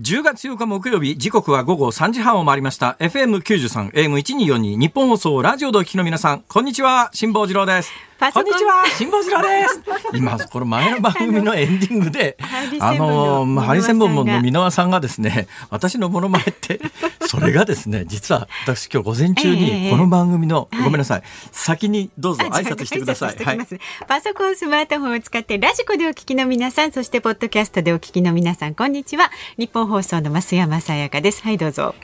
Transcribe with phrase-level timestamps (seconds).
[0.00, 2.96] 10月8日木曜日、時刻は午後3時半を回りました。
[2.98, 7.92] FM93、AM1242、日本放送、ラジオでお聞きの皆さん、こんにちは、辛坊治郎です。
[8.32, 9.82] こんにちは、辛坊治郎です。
[10.14, 12.36] 今、この前の番組のエンディングで、
[12.80, 16.80] あの、まあハリセンボンの箕輪さんがですね、私のモノマネって、
[17.26, 23.44] それがですね、実は私今日午前中ええに、この番組の、ごめんなさい、先にどうぞ挨拶してください。
[23.44, 23.58] はい
[24.06, 29.30] パソコン、スマートフォンを使ってラジコでお聞きの皆さん、そしてポッドキャストでお聞きの皆さん、こんにちは。
[29.58, 31.42] 日本放送の増山さやかです。
[31.42, 31.94] はい、どうぞ。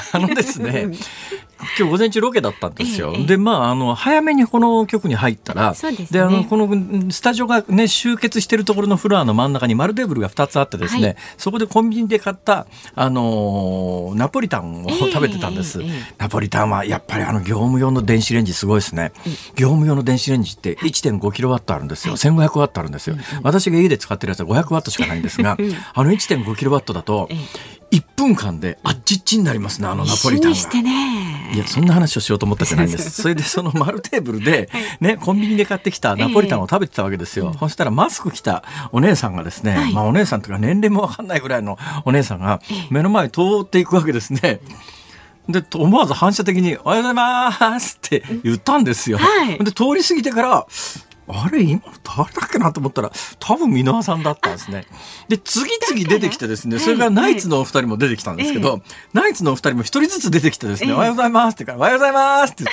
[0.12, 0.90] あのですね、
[1.78, 3.12] 今日午前中ロケだったんですよ。
[3.16, 15.80] ええで、まあ、あの、早めにこの局に入ったら、ですねあの、このうんスタジオがね、集結してるところのフロアの真ん中に丸テーブルが2つあってですね、はいそこでコンビニで買った、あのーナポリタンをええ食べてたんです。
[15.82, 19.12] ええナポリタンはやっぱりあの業務用の電子レンジすごいですね。
[19.56, 22.16] 業務用の電子レンジって1.5キロワットあるんですよ。
[22.16, 23.16] 1500ワットあるんですよ。
[23.42, 25.56] 私が家で使ってるやつは500ワットしかないんですが、
[25.94, 27.36] あの1.5キロワットだとえ、
[27.92, 30.82] 1分間であっちっちになりますね、あのナポリタンが。
[30.82, 31.52] ね。
[31.54, 33.22] いや、そんな話をしようと思ったじゃないんです。
[33.22, 37.54] それでその丸テーブルで、 ね、コンビニで買ってきたナポリタンを食べてたわけですよ。
[37.60, 44.60] そしたらマスク着たお姉さんがですね、はいまあお姉さんというか年齢もわかんないぐらいのお姉さんが目の前通っていくわけですね。
[45.48, 49.18] で、思わず反射的に、おはようございますって言ったんですよ。
[49.18, 50.66] はいで、通り過ぎてから、
[51.34, 54.86] あれ今誰だっけなと思ったら多分箕輪さんだったんですね。
[55.28, 60.94] で次々出てきてですねそれからナイツのお二人も出てきたんですけど、ナイツのお二人も一人ずつ出てきてですね、ええ。
[60.94, 62.64] おはようございますって言うからおはようございますって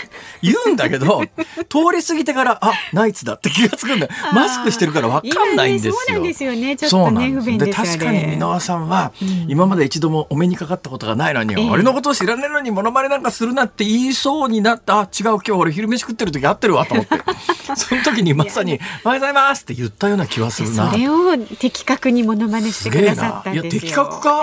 [0.42, 1.22] 言うんだけど
[1.70, 4.06] 通り過ぎてからあナイツだって気がつくんだ。
[4.06, 5.94] よマスクしてるから分かんないんですよ。
[5.94, 6.76] そうなんですよね。
[6.76, 7.90] ちょっとね不便ですよね。
[7.92, 9.12] 確かに箕輪さんは
[9.48, 17.20] 今まで一度もお目にかかったことがないのに、ええ俺のことを知らねえのにモノマネなんかするなって言いそうになったあ違う今日俺昼飯食ってる時会ってるわと思って。
[17.76, 20.92] その時にまさに「おはようございます」って言ったような気はするな。
[20.92, 20.98] そ。
[20.98, 23.82] れを的確にモノマネしてくださったんいやですよ。
[23.82, 24.42] 的確か？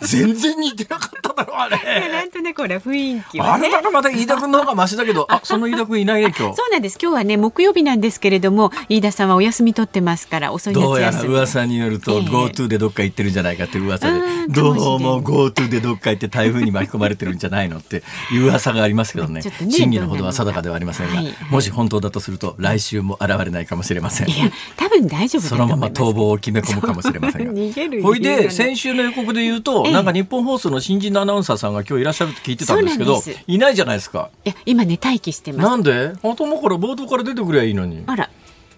[0.00, 3.66] 全然似てなかっただろあいやなれんとなくほら雰囲気はね。
[3.66, 3.70] あれ。
[3.70, 6.56] だかまた飯田君の方がマシだけどあその飯田君いないね今日。
[6.56, 6.98] そうなんです。
[7.00, 11.22] 今日はね木曜日なんですけれども、飯田さんはお休み取ってますから遅いどうやら。
[11.22, 12.18] 噂によると、ええ。
[12.20, 18.02] GoTo でどっか行ってるんじゃないかっていう噂で、どうも GoTo でどっか行って台風に巻き込まれてるんじゃないのって
[18.32, 19.40] いう噂がありますけどね。
[19.40, 21.34] ね真偽のほどは定かではありませんが、はい。
[21.50, 24.28] もし本当だとすると来週も現れないかもしれません。
[24.28, 25.80] いや多分大丈夫そのます。
[25.80, 27.52] まま逃亡を決め込むかもしれませんが。
[27.52, 34.28] 逃げるほいで先週の予告で言うと、ええなんか日本放送の新人のアナウンサーさんが今日いらっしゃるって聞いてたんですけどいないじゃないですか。
[34.44, 35.68] いや今ね待機してます。
[35.68, 36.12] なんで？
[36.22, 38.02] 頭から冒頭から出てくりゃいいのに。
[38.06, 38.28] あら。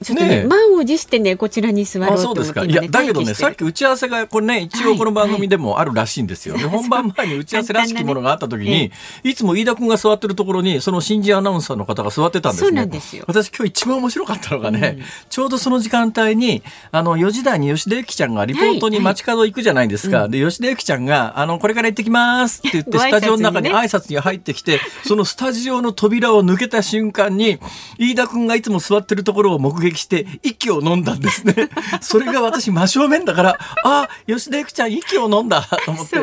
[0.03, 0.47] ちょっとねねえ。
[0.47, 2.65] 満を持してねこちらに座ろうあと思ってそうですか。
[2.65, 6.57] い今や、だけどね、さっき打ち合わせが、これね、一応この番組でもあるらしいんですよ。
[6.57, 8.91] で、本番前に打ち合わせらしきものがあった時に、
[9.23, 9.35] い。
[9.35, 12.69] つも飯田君が座ってるところに、その新人アナウンサーの方が座ってたんですね。
[12.69, 13.25] そうなんですよ。
[13.27, 20.29] 私今日一番面白かったのがね、ちょうどその時間帯に、あの、4時台に吉田ゆきちゃんがリポートに街角行くじゃないですか。
[20.29, 27.59] で、吉田ゆきちゃんが、あの、これから行ってきますって言って、スタジオの中に挨拶に入ってきて、 そのスタジオの扉を抜けた瞬間に、
[27.99, 31.55] 飯田君がいつも座ってるところを目撃して、息を飲んだんですね。
[32.01, 36.19] それが私真正面だから、あ、吉田ゆきちゃん息を飲んだと思って、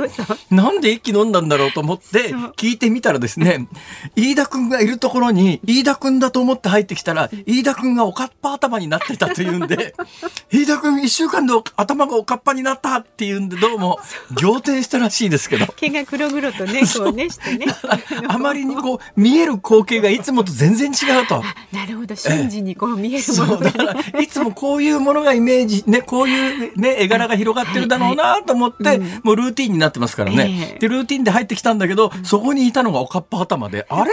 [0.49, 3.67] なんで息飲んだんだろうと思って聞いてみたらですね、
[4.15, 9.95] 飯田君がいるところに、飯田君だと思って入ってきたら、飯田君がおかっぱ頭になってたというんで、
[10.51, 13.99] 飯田君一週間でお頭がおかっぱになったっていうんで、どうも
[14.41, 15.67] 仰天したらしいですけど。
[15.67, 17.65] 毛が黒々とねこうねしてね。
[18.27, 21.43] あまりにこう見える光景がいつもと全然違うと。
[21.71, 23.71] なるほど瞬時にこう見えるもそうだ。
[23.71, 30.79] からいつもこういうものがイメージねこういうね絵柄が広がってるだろうなと思って、もうルーティンになってますからね、ええ。
[30.79, 34.11] でルーティンで入ってきたんだけどそこにいたのがおかっぱ頭であれ？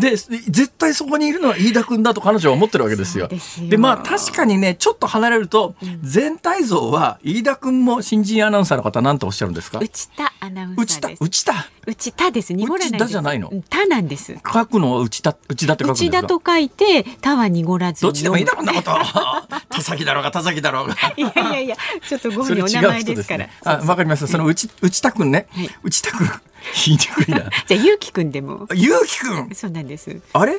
[0.00, 3.28] で絶対そこにいるのは飯田君だと彼女は思ってるわけですよ。
[3.68, 9.78] でまあ確かにねちょっと離れると、全体像は飯田君も新人アナウンサーの方なんておっしゃるんですか？
[9.80, 11.24] 内田アナウンサーです。
[11.24, 11.52] 内田
[11.90, 12.52] 内田です。
[12.52, 13.02] 濁らないです。
[13.02, 13.48] 内田じゃないの？
[13.48, 14.36] うん田なんです。
[14.52, 16.18] 書くのは内田内田って書くんですか？
[16.18, 20.94] 内田と書いて田は濁らずどっちでもいいだろ読こんなこと田崎だろうが田崎だろうが。
[21.16, 21.76] む いやいやいや
[22.08, 23.52] ちょっとご本人お名前人ですからね。。
[23.64, 24.26] あ、わかりました。
[24.28, 25.70] その内内田くんねはい。
[25.82, 26.26] 内田くん。
[26.86, 27.38] 言いにくいな。
[27.66, 29.50] じゃあゆうきくんでもゆうきくん。
[29.54, 30.20] そうなんです。
[30.32, 30.52] あれ？
[30.52, 30.58] ゆ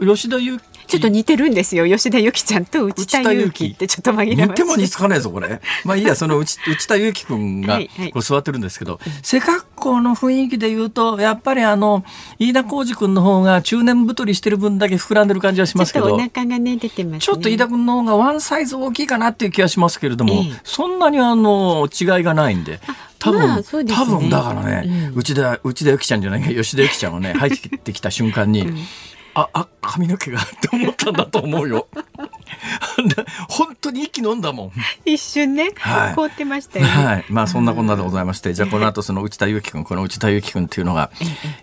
[0.00, 1.86] 吉田裕ちょっと似てるんですよ。
[1.86, 4.36] 吉田由紀ちゃんと内田裕樹ってちょっと紛らわしい。
[4.36, 5.60] 似ても似つかないぞこれ。
[5.84, 8.10] まあいいやその内内田裕樹君がはいはい。
[8.10, 12.04] こう座ってるんですけど、背格好の雰囲気で言うとやっぱりあの
[12.40, 17.18] 飯田浩二君の方が中年太りしてる分だけ膨らんでる感じはしますけどちょっとお腹がね出てますね。
[17.20, 20.60] ちょっと飯田君の方がワンサイズ大きいかなっていう気がしますけれども、ええ。
[20.64, 22.80] そんなにあの違いがないんで。
[23.20, 23.64] 多分、まあね。
[23.94, 28.66] 多分だからね、内田内田由紀ちゃんじゃないか吉田由紀ちゃんはね入ってきた瞬間に、
[29.34, 31.86] ああ髪の毛がって思ったんだと思うよ。
[33.48, 34.72] 本当に息飲んだもん。
[35.04, 37.24] 一瞬ね、はい凍ってましたよね、はい。
[37.28, 41.10] まあそんなこんなでございまして、じゃあこの後その内田祐樹君、この内田祐樹君っていうのが、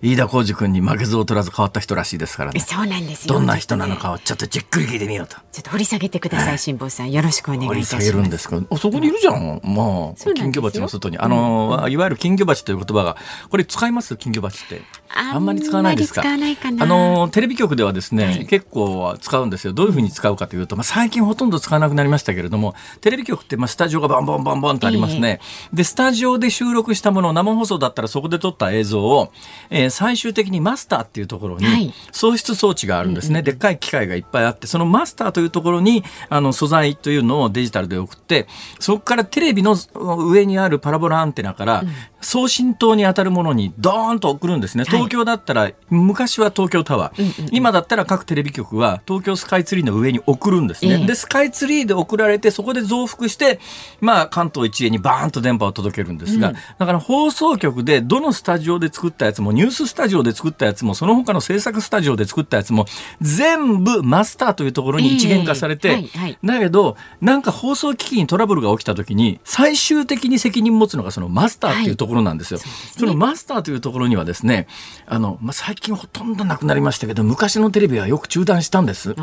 [0.02, 2.60] 飯田浩二君に負けず劣らず変わった人らしいですからね。
[2.60, 5.36] そうなんですよどんな人なのかをちょっとじっくり聞いてみようと。
[5.52, 9.36] ちょっと掘り下げてください辛坊さんよろしくお願いい掘たしますり下げるんですけど、あそこにいるじゃん。
[9.36, 11.18] うなんですよ金魚鉢の外に。
[11.18, 13.18] あの、いわゆる金魚鉢という言葉が、
[13.50, 14.16] これ使います？
[14.18, 14.81] 金魚鉢って。
[15.09, 16.21] あんまり使わないですか？
[16.21, 19.74] あの、テレビ局ではですね、結構使うんですよ。
[19.74, 25.39] どういうふうに使うかというと、まあ最近ほとんど使わなくなりましたけれども、テレビ局ってまあスタジオがバンバンバンバンとありますね。
[25.74, 29.31] で、スタジオで収録したものを生放送だったらそこで撮った映像を、
[29.69, 31.94] えー最終的にマスターっていうところに、はい。
[32.12, 38.48] 送出装置があるんですね、でっかい機械がいっぱいあってそのマスターというところにあの素材というのをデジタルで送って
[38.80, 41.83] そこからテレビの上にあるパラボラアンテナから
[42.22, 51.06] 送信塔に当たるものにドーンと送るんですね、東京だったら昔は東京タワー、今だったら各テレビ局は東京スカイツリーの上に送るんですね、ええ。
[51.06, 53.60] でスカイツリーで送られてそこで増幅して、
[54.02, 62.86] まあ、関東一円にバーンと電波を届けるんですが、だから放送局でどのスタジオで作ったやつもニューススタジオで作ったやつもその他の制作スタジオで作ったやつも
[63.22, 66.38] 全部マスターというところに一元化されて、ええはいはい。
[66.44, 72.59] だけどなんか放送機器にトラブルが起きた時に最終的に責任持つのがそのマスターっていうところなんですよ。
[72.59, 74.68] そのマスターというところにはですね
[75.06, 79.15] あの、まあ、最近ほとんどなくなりましたけど昔のテレビはよく中断したんです。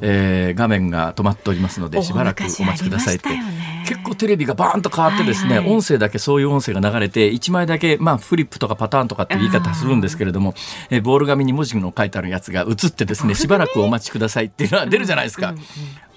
[0.00, 3.28] えー画面が止まっておりますのでしばらくお待ちくださいって、
[3.86, 5.74] 結構テレビがバーンと変わってですね、はいはい。
[5.74, 10.54] 音声だけそういう音声が流れて1枚だけ、まあ、フリップとかパターンとかっていう言い方するんですけれども、
[10.90, 15.54] えーボール紙に文字の書いてあるやつが映ってですねしばらくお待ちくださいっていうのは出るじゃないですか。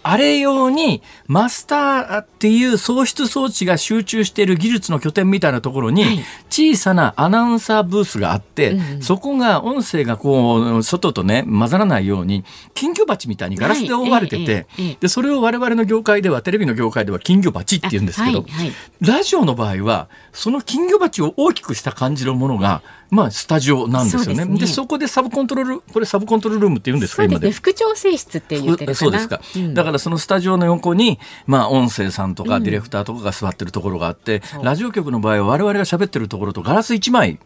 [0.03, 6.21] あれ用にマスターっていう送出装置が集中している技術の拠点みたいなところに
[6.53, 12.43] 小さなアナウンサーブースがあって、そこが音声がこう外とね混ざらないように
[12.75, 18.71] 金魚鉢みたいにガラスで覆われてて、はいでそれを我々の業界ではテレビの業界では金魚鉢って言うんですけど、はいはい。
[19.01, 24.25] ラジオの場合はその金魚鉢を大きくした感じのものがまあスタジオなんですよね。
[24.25, 24.59] そうですね。
[24.59, 27.51] でそこでサブコントロールこれサブコントロールルームって言うんですかね。
[27.51, 28.95] 副調整室って言ってるかな？
[28.95, 29.73] そうですか、ん。
[29.73, 37.39] だからそのスタジオの横に、まあ、音声さんとかディレクターとかが座ってるところがあって、ラジオ局の場合は我々が喋ってるところとガラス1枚。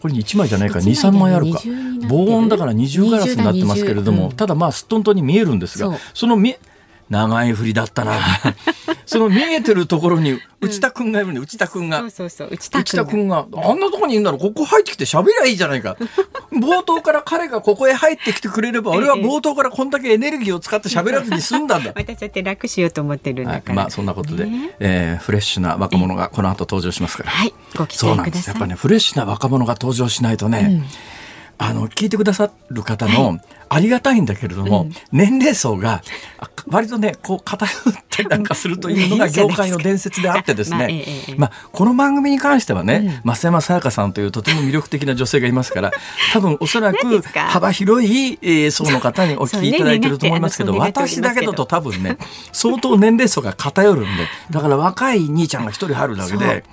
[0.00, 0.78] これ1枚じゃないか。
[0.78, 1.60] 一枚23枚あるか。
[2.08, 6.58] 防音だから二重ガラスになってますけれども、ただまあすっとんとんに見えるんですがその見え
[7.10, 8.18] 長い振りだったな。
[9.06, 11.40] その見えてるところに内田君がいるね。
[11.40, 11.98] 内田君が。
[11.98, 12.48] そうそうそう。
[12.50, 13.46] 内田君が。
[13.54, 15.96] あんなとこにいるならここ入ってきて喋りゃいいじゃないか。
[16.52, 21.92] 冒頭から彼がここへ入ってきてくれれば俺は冒頭からこんだけエネルギーを使って喋らずに済んだんだ。
[21.96, 23.74] 私だって楽しようと思ってるんはい、だから。
[23.74, 24.74] まあそんなことで、ね。
[24.80, 27.54] えーフレッシュな若者がこの後登場しますから、はい。
[27.76, 28.42] ご期そう待ください。
[28.42, 28.48] なんです。
[28.48, 30.82] やっぱねフレッシュな若者が登場しないとね、
[31.58, 36.02] あの聞いてくださる方のありがたいんだけれども、年齢層が
[36.38, 37.72] あ割とねこう偏っ
[38.10, 40.86] たりなんかするというのが 業界の伝説であってですね。
[40.90, 45.92] ええまあこの番組に関してはね、増山さやかさんというとても魅力的な女性がいますから
[46.32, 52.16] 多分おそらく幅広い、えー層の方にお聞きいただいてると思いますけど私だけだと多分ね
[52.52, 54.08] 相当年齢層が偏るんで
[54.50, 56.64] だから若い兄ちゃんが一人入るだけで。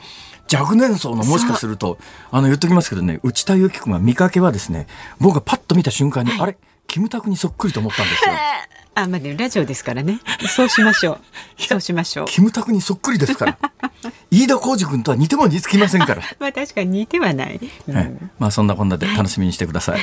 [0.51, 1.98] 若年層のもしかすると
[2.31, 4.88] あの言っときますけどね内田有紀君は見かけはですね
[5.19, 6.57] 僕がパッと見た瞬間に、あれ？
[6.88, 8.36] キムタクにそっくりと思ったんですよ。
[8.93, 10.19] あ、まあね、ラジオですからね。
[10.53, 11.62] そうしましょう。
[11.63, 12.25] そうしましょう。
[12.27, 13.57] キムタクにそっくりですから。
[14.29, 16.21] 飯田浩二君とは似ても似つきませんから。
[16.39, 17.60] まあ確かに似てはない。
[17.88, 20.01] うんはいまあそんなこんなで楽しみにしてください。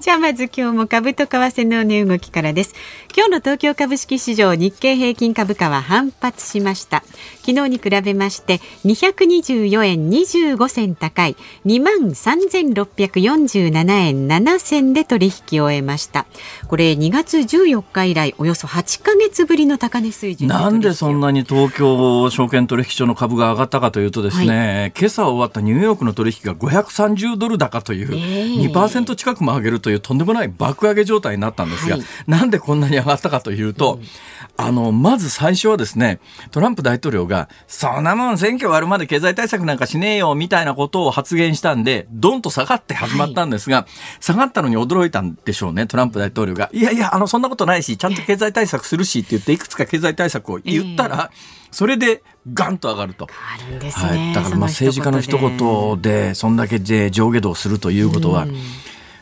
[0.00, 2.74] じゃあまず今日も株と為替の値動きからです。
[3.16, 7.04] 今日の東京株式市場日経平均株価は反発しました。
[7.46, 16.26] 昨日に比べまして224円25銭高い23,647円7銭で取引を終えました。
[16.66, 34.02] これ2月14日以来およそ8ヶ月ぶりの高値水準なんでそんななに東京証券取引所の株が上がったかというとですね、今朝終わったニューヨークの取引が530ドル高という、ええ2%近くも上上げるというとんでもない爆上げ状態になったんですが、はい、なんでこんなに上がったかというと、うん、
[34.56, 46.70] あの、まず最初はですね、トランプ大統領が、そんなもん選挙終わるまで経済対策なんかしねえよ、みたいなことを発言したんで、どんと下がって始まったんですが、はい、下がったのに驚いたんでしょうね、トランプ大統領が。
[46.72, 52.22] いやいや、あの、そんなことないし、ちゃんと経済対策するしって言って、いくつか経済対策を言ったら、えーそれで
[52.52, 53.26] ガンと上がると。
[53.70, 58.46] るね、はい、だからまあ政治家の一言でそんだけで上下動するということは、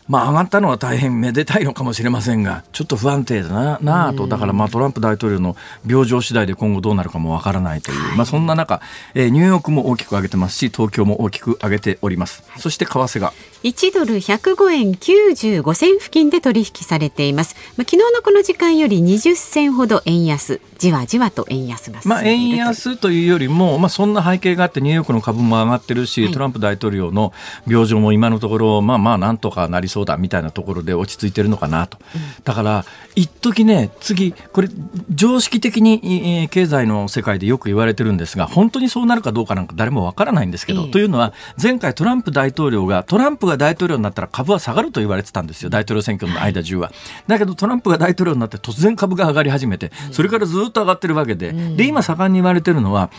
[0.08, 8.80] まあ上がったのは大変めでたいのかもしれませんが、ちょっと不安定だななと、だからまあトランプ大統領の病状次第で今後どうなるかもわからないという、はい、まあそんな中、
[9.14, 12.44] えー、ニューヨークも大きく上げてますし、東京も大きく上げております。
[12.58, 13.32] そして為替が。
[13.64, 17.56] 1ドル105円95銭付近で取引されています。
[17.76, 27.32] まあ昨日のこの時間より20銭ほど円安、じわじわと円安がまあ円安というよりも、まあそんな背景があってニューヨークの株も上がってるし、はい、トランプ大統領の
[27.66, 31.97] 病状も今のところ、まあまあなんとかなりそうそうだみたいなところで落ち着いてるのかなと、
[32.45, 32.85] だから
[33.15, 34.69] 一時ね次これ
[35.09, 46.93] 常識的に経済の世界でよく言われてるんですが本当にそうなるかどうかなんか誰もわからないんですけど、えというのは前回トランプ大統領がトランプが大統領になったら株は下がると言われてたんですよ大統領選挙の間中は、
[47.26, 53.11] だけどトランプが大統領になって突然株が上がり始めてそれからずっと上がってるわけで、で今盛んに言われてるのは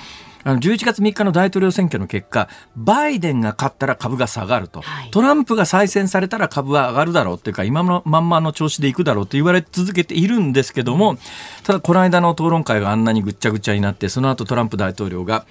[0.48, 11.18] あの11月3日の大統領選挙の結果、バイデンが勝ったら株が下がると、はい、トランプが再選されたら株は上がるだろうっていうか、今のまんまの調子でいくだろうと言われ続けているんですけども、
[11.63, 15.46] ただ、この間の討論会があんなにぐっちゃぐちゃになって、その後トランプ大統領が、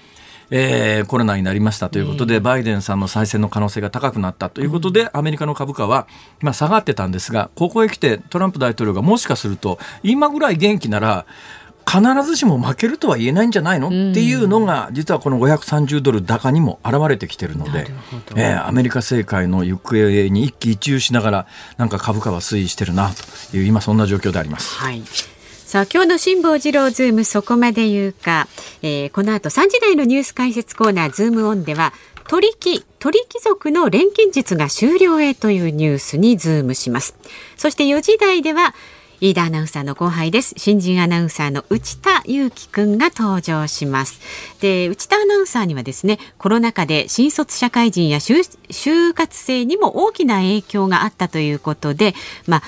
[0.49, 6.07] えー、コロナになりましたということで、バイデンさんの再選の可能性が高くなったということで、アメリカの株価は、
[6.41, 11.27] まあ、下がってたんですが、ここへ来てトランプ大統領がもしかすると、今ぐらい元気なら、
[11.87, 17.87] 必ずしも負けるとは言えないんじゃないの、っていうのが実はこの530ドル高にも現れてきてるので、
[18.35, 23.11] えー、アメリカ政界の行方に一喜一憂しながらなんか株価は推移してるな
[23.51, 24.75] という今そんな状況であります。
[24.75, 25.01] はい。
[25.67, 28.47] さあ今日の辛坊治郎ズームそこまで言うか、
[28.81, 31.93] えー、この後3時台のニュース解説コーナーズームオンでは
[32.29, 37.15] 取引鳥貴族の錬金術が終了へというニュースにズームします。
[37.55, 38.73] そして4時台では
[39.19, 40.53] 飯田アナウンサーの後輩です。
[40.57, 44.19] 新人アナウンサーの内田裕樹くんが登場します。
[44.61, 52.13] で内田アナウンサーにはですねコロナ禍で新卒社会人や就活生にも大きな影響があったということで
[52.45, 52.63] まあ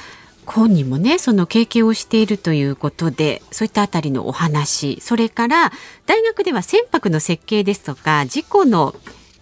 [0.47, 5.71] 本人もねその経験をしているということでそういったあたりのお話それから
[6.07, 8.95] 大学では船舶の設計ですとか事故の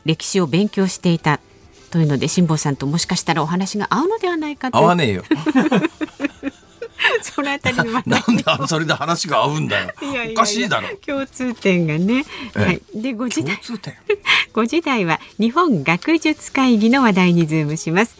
[0.04, 1.40] 歴史を勉強していた
[1.92, 4.78] というので辛坊さんともしかしたらお話が合うのではないかと。
[4.78, 5.24] 合わねえよ
[7.22, 9.94] そのあたりのなんでそれで話が合うんだよ。
[10.02, 10.88] いやいやおかしいだろ。
[10.98, 18.18] 共通点がね、はい、で5時台5 時台は日本学術会議の話題にズームします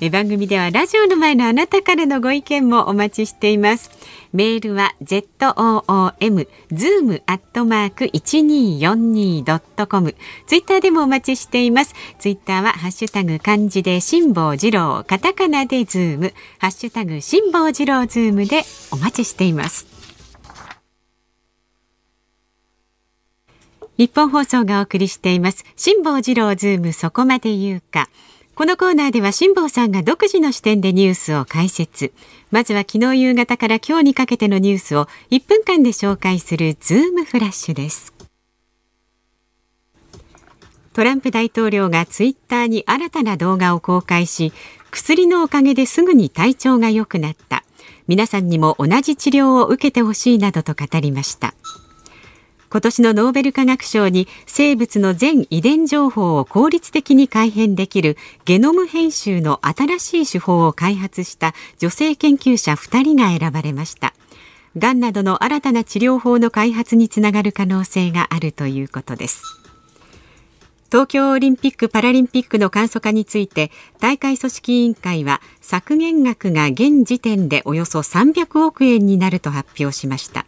[0.00, 3.90] え番組ではラジオの前のあなたからのご意見もお待ちしています
[4.32, 10.14] メールは z o o m zoom アットマーク一二四二ドットコム。
[10.46, 11.94] ツイッターでもお待ちしています。
[12.18, 19.86] ツイッターはハッシュタグ漢字で辛坊治郎、カタカナでズーム、ハッシュタグ辛坊治郎ズームでお待ちしています。
[23.98, 25.64] 日本放送がお送りしています。
[25.76, 28.08] 辛坊治郎ズームそこまで言うか。
[28.60, 32.12] このコーナーでは辛坊さんが独自の視点でニュースを解説。
[32.50, 38.12] まずは昨日夕方から今日にかけてのニュースを1分間で紹介するズームフラッシュです。
[40.92, 44.52] トランプ大統領がツイッターに新たな動画を公開し、
[44.90, 47.64] 薬のおかげですぐに体調が良くなった。
[48.08, 51.54] 皆さんにも同じ治療を受けてほしいなどと語りました。
[52.72, 64.14] 今年のノーベル化学賞に生物の全遺伝情報を効率的に改変できるゲノム編集の新しい手法を開発した女性研究者2人が選ばれました。
[64.78, 69.42] がんなどの新たな治療法の開発につながる可能性があるということです。
[70.90, 80.46] 東京オリンピック・パラリンピックの簡素化について大会組織委員会は削減額が現時点でおよそ300億円になると発表しました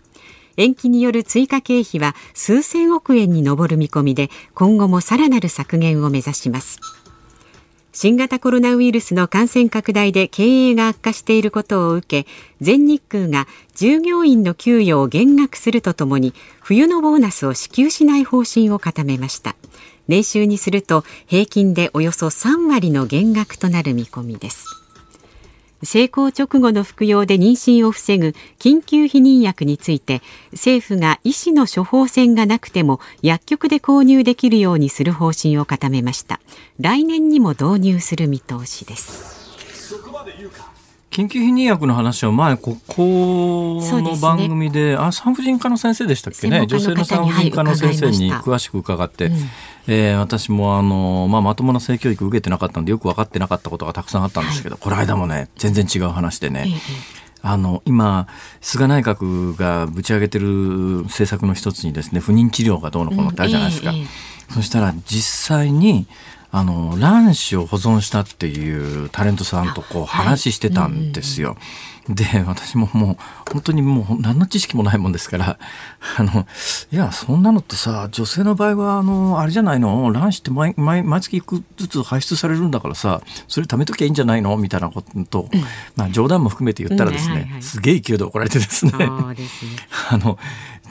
[0.56, 6.80] 延期による追加経費は数千億円に上る見込みで今後もさらなる削減を目指します。
[7.94, 12.30] 新型コロナウイルスの感染拡大で経営が悪化していることを受け
[12.62, 19.56] 全日空が従業員の給与を減額するとともに冬のボーナスを支給しない方針を固めました。
[20.08, 24.81] 年収にすると平均でおよそ3割の減額となる見込みです。
[25.82, 30.22] 成功直後の服用で妊娠を防ぐ緊急避妊薬について
[30.52, 36.40] 政府が医師の処方箋がなくても薬局で購入できるようにする方針を固めました。
[36.78, 39.42] 来年にも導入する見通しです。
[41.12, 43.02] 緊急避妊薬の話は前ここ
[43.82, 46.66] の番組で、ね、あ産婦人科の先生でしたっけね？
[46.66, 49.32] 女性の産婦人科の先生に詳しく伺って、はい
[49.88, 56.72] えー、私もあの、まあ、まともな性教育受けてなかったんでよく分かってなかったことがたくさんあったんですけど、はい、この間もね全然違う話でね、え
[57.42, 58.26] あの今
[58.62, 64.06] 菅内閣がぶち上げてる政策の一つにですね不妊治療がどうのこうのってあるじゃないですか、うんえ。
[64.48, 66.06] そしたら実際に
[66.54, 71.56] あの卵子を保存したっていうタレントさんとこう話してたんですよ。
[72.08, 73.16] で私ももう
[73.52, 75.58] 本当にもう何の知識もないもんですから
[76.18, 76.46] あの
[76.90, 80.10] いやそんなのってさ女性の場合はあのあれじゃないの？
[80.12, 84.56] 卵子って毎毎毎月いくずつ排出されるんだからさそれ貯めときゃいいんじゃないの？
[84.56, 85.60] みたいなことと、うん、
[85.96, 88.92] まあ、冗談も含めて言ったらですね、うんはいはい、すげえ勢いで怒られてですね。
[88.98, 90.38] あの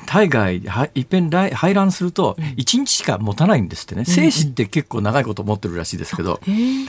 [0.06, 0.58] 体外
[0.96, 6.40] いっぺん排卵すると1日しか持たないんですってね、精子って結構長いこと持ってるらしいですけど、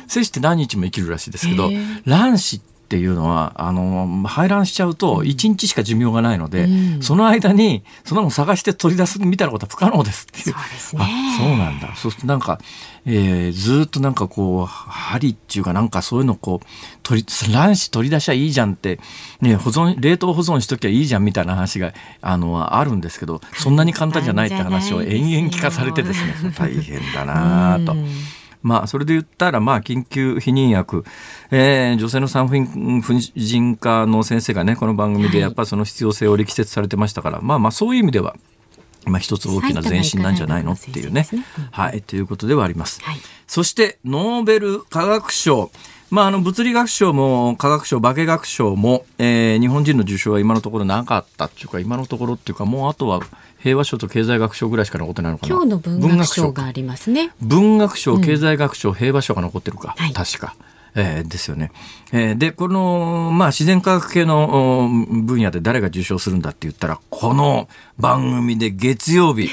[0.09, 1.71] 精子って何日も生きるらしいですけど
[2.05, 10.45] 卵子ってっていうのはあの排卵しちゃうと1日しか寿命がないので、うん、その間にそんなの探して取り出すみたいなことは不可能ですっていう。
[10.45, 11.03] そうですね。
[11.03, 11.97] あそうなんだ。
[11.97, 12.61] そうするとなんか、
[13.05, 16.67] えー、ずっとなんかこう針っていうかなんかそういうのこう
[17.03, 19.01] 取り卵子取り出しゃいいじゃんって、
[19.41, 26.35] ね、保存冷凍保存しときゃいいじゃんみたいな話があのあるんですけどそんなに簡単じゃないって話を延々聞かされてですね。
[26.57, 27.97] 大変だなと。
[28.63, 31.05] まあ、それで言ったら、まあ、緊急避妊薬、
[31.51, 32.57] えー、女性の産婦
[33.35, 38.37] 人科の先生がね、この番組でやっぱその必要性を力説されてましたから、はい、まあまあ、そういう意味では、
[39.07, 41.27] まあ、一つ大きな前進なんじゃないのっていうね。
[41.71, 43.01] はい、ということではあります。
[43.03, 43.17] はい、
[43.47, 45.71] そして、ノーベル化学賞。
[46.11, 53.23] まあ、あの物理学賞も科学賞、化学賞も、えー、日本人の受賞は今のところなかったっていうか、今のところっていうか、もうあとは
[53.59, 55.55] 平和賞と経済学賞ぐらいしか残ってないのかな。
[55.55, 57.31] 今日の文学賞がありますね。
[57.41, 60.55] 文学賞、経済学賞、平和賞が残ってるか、はい、確か。
[60.95, 61.73] えー、ですよね。
[62.13, 67.69] えー、で、この、まあ、自然科学系の分野で誰が受賞するんだって言ったら、この
[67.99, 69.49] 番組で月曜日、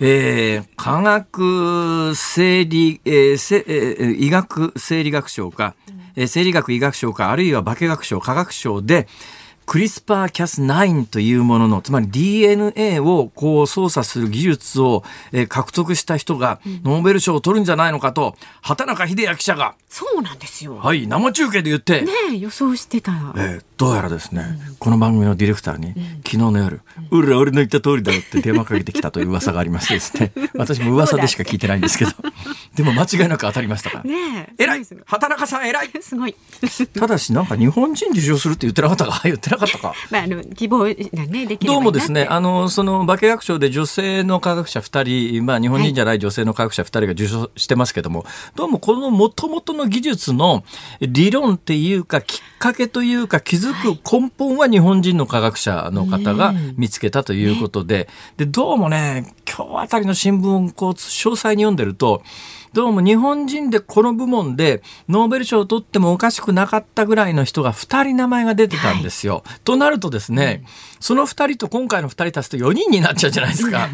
[0.00, 5.74] えー、科学生理、えーせえー、医学生理学賞か、
[6.16, 9.08] うん、生理学医学賞か、あるいは化学賞、科学賞で、
[9.70, 19.76] クリスパーキャス9というものの、つまり DNA をこう操作する技術を、えー、獲得した人がノーベル賞を取るんじゃないのかと、畑中秀也記者が。
[19.88, 20.74] そうなんですよ。
[20.78, 22.02] はい、生中継で言って。
[22.02, 23.12] ね予想してた。
[23.36, 32.10] えー、どうやらですね、うん、この番組のディレクターに、うん、昨日の夜、うら、俺の言った通りだよって電話かけてきたという噂がありましてですね、 私も噂でしか聞いてないんですけど、
[32.76, 34.04] でも間違いなく当たりましたから。
[34.04, 34.66] ねえ。
[34.66, 34.84] らい！
[35.06, 35.90] 畑中さん偉い！
[36.02, 36.34] すごい。
[36.92, 39.20] ただし、なんか日本人受賞するって言ってなかったか？
[39.24, 39.94] 言ってなかったか？
[40.10, 40.86] まあ、あの、希望が
[41.26, 50.64] ね、できどうもですね、あの、その、化学賞で女性の科学者2人、まあ、日本人じゃない女性の科学者2人が受賞してますけども、はい、どうもこの元々の技術の
[51.00, 62.22] 理論っていうか、きっかけというか、気づく根本は日本人の科学者の方が見つけたということで、で、どうもね、今日あたりの新聞をこう、詳細に読んでると、
[62.72, 69.42] どうも日本人でこの部門でノーベル賞を取ってもおかしくなかったぐらいの人が2人名前が出てたんですよ。
[69.44, 70.64] はい、となるとですね、
[71.00, 73.88] その2人と今回の2人足すと4人になっちゃうじゃないですか。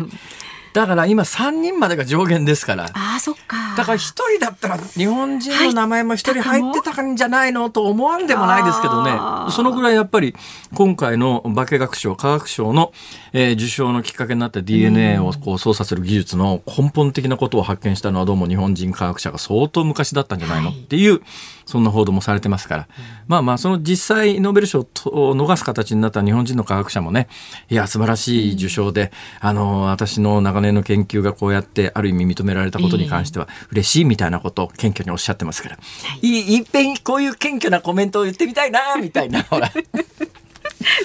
[0.76, 2.84] だから今3人までが上限ですから。
[2.92, 3.56] ああ、そっか。
[3.78, 9.12] だから1人だったら日本人の名前も1人入ってたんじゃないのと思わんでもないですけどね。
[9.52, 10.36] そのぐらいやっぱり
[10.74, 12.92] 今回の化学賞、科学賞の、
[13.32, 21.22] えー、受賞のきっかけになった DNA をこう操作する技術の根本的なことを発見したのはどうも日本人科学者が相当昔だったんじゃないの、っていう、
[21.66, 22.88] そんな報道もされてますから。
[23.26, 27.28] まあまあ、その実際ノーベル賞を逃す形になった日本人の科学者もね、
[27.68, 29.10] いや、素晴らしい受賞で、
[29.40, 35.78] あの、私の長年の研究がこうやってある意味認められたことに関しては嬉しいみたいなことを謙虚におっしゃってますから、
[36.22, 36.28] い。
[36.28, 39.70] い、いっぺんこういう謙虚なコメントを言ってみたいな、みたいな、ほら。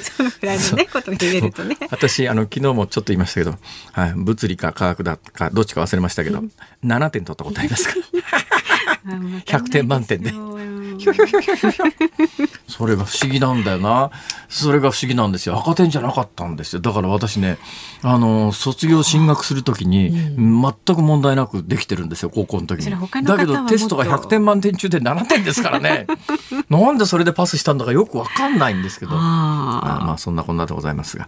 [0.01, 1.77] そのぐらいのねことが言えるとね。
[1.89, 3.57] 私あの昨日もちょっと言いましたけど、
[3.93, 6.51] はい、物理か科学だかどっちか忘れましたけど、うん、
[6.85, 7.95] 7点取ったことありますか？
[7.95, 8.01] ら。
[9.05, 10.33] 100点満点で。
[12.67, 14.11] それが不思議なんだよな。
[14.49, 15.57] それが不思議なんですよ。
[15.59, 16.81] 赤点じゃなかったんですよ。
[16.81, 17.57] だから私ね、
[18.03, 22.91] あの、卒業進学するときに、全く問題なくできてるんですよ、高校の時に。
[23.23, 26.05] だけどテストが100点満点中で7点ですからね。
[26.69, 29.11] なんでそれでパスしたんだかよくわかんないんですけど。
[29.13, 31.27] あまあ、そんなこんなでございますが。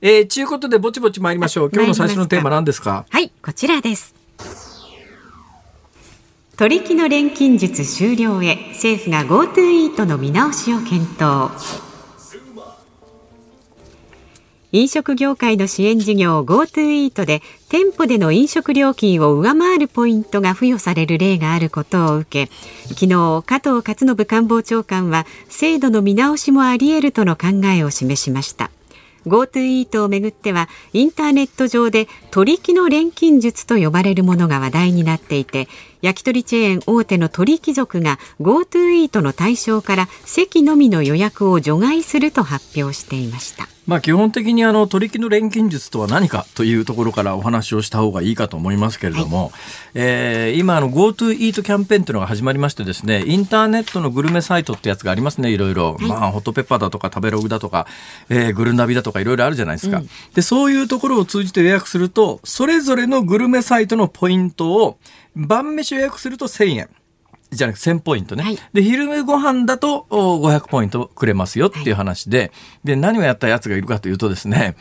[0.00, 1.70] えー、ちゅうことで、ぼちぼち参りましょう。
[1.72, 3.04] 今日の最初のテーマ何ですか？
[3.10, 4.14] はい、こちらです。
[6.60, 11.50] 取引の錬金術終了へ政府が GoTo イートの見直しを検討。
[14.70, 22.52] 飲食業界の支援事業 GoTo イートで店舗での飲食料金を上回るポイントが付与される例があることを受け
[22.88, 28.70] 昨日加藤勝信官房長官は制度の見直しもあり得るとの考えを示しました。
[29.26, 35.68] GoTo イートをめぐってはインターネット上で取引の錬金術と呼ばれるものが話題になっていて
[36.02, 43.69] 焼き鳥チェーン大手の鳥貴族が GoTo イートの対象から席のみの予約を除外すると発表していました。
[43.90, 49.52] まあ、基本的にあの取引の錬金術とは何かというところからお話をした方がいいかと思いますけれども、はい、
[49.94, 55.58] えー、今あの GoTo イートキャンペーンというのが始まりましてですねインターネットのグルメサイトってやつがありますねい。
[55.60, 57.86] ろいろ、はい、まあ、ホットペッパーだとか食べログだとか、
[58.28, 64.98] えー、グルナビだとかいろいろあるじゃないですか、うん、でそういうところを通じて予約するとそれぞれのグルメサイトのポイントを
[65.36, 66.88] 晩飯予約すると1000円。
[67.50, 68.44] じゃなくて1000ポイントね。
[68.44, 72.50] はい、で、昼ご飯だと500ポイントくれますよっていう話で、はい、
[72.84, 74.76] で、何をやったやつがいるかというとですね、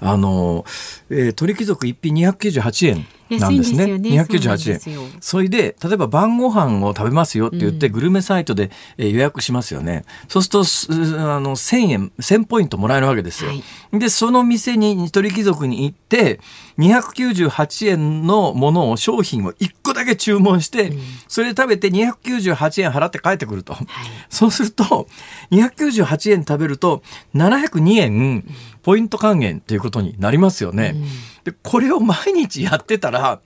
[0.00, 0.64] あの、
[1.10, 3.06] えー、鳥貴族一品298円
[3.36, 3.84] なんですね。
[3.84, 5.20] すね298円。
[5.20, 10.04] それで、例えば晩ご飯を食べますよって言って、グルメサイトで予約しますよね。
[10.28, 10.48] そうす
[10.88, 13.50] ると、あの、1000円、1000ポイントもらえるわけですよ。
[13.50, 16.40] はい、で、その店に鳥貴族に行って、
[16.78, 20.92] 298円のものを、商品を1個だけ注文して、
[21.26, 23.74] それで食べて298円払って帰ってくると。
[23.74, 23.86] はい、
[24.30, 25.06] そうすると、
[25.50, 27.02] 298円食べると、
[27.34, 28.44] 702円、
[28.88, 30.94] ポイント還元ということになりますよね。
[30.94, 31.04] うん、
[31.44, 33.38] でこれを毎日やってたら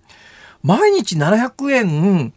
[0.63, 2.33] 毎日700円っ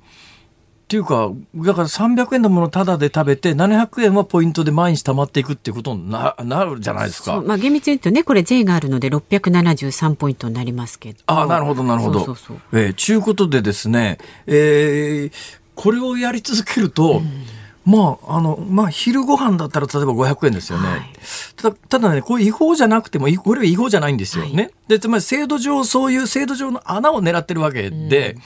[0.88, 7.44] ていうかだから300円のものタダで食べて700円はポイントで毎日貯まっていくっていうことにななるじゃないですか。
[7.46, 11.20] まあ、厳密に言うとねこれ税があるので673ポイントになりますけど。
[11.28, 12.26] あなるほどなるほど。
[12.26, 15.32] そうそうそうえー、ちゅうことでですね、えー、
[15.76, 17.46] これをやり続けると、うん
[17.86, 20.88] まあ、あの、まあ、昼ご飯だったら例えば500円ですよね。
[20.88, 21.02] はい、
[21.56, 24.64] ただ、ただね、これ違法じゃなくても、これは違法じゃないんですよね。
[24.64, 28.42] はい、で、つまり制度上、そういう制度上の穴を狙ってるわけで、うん、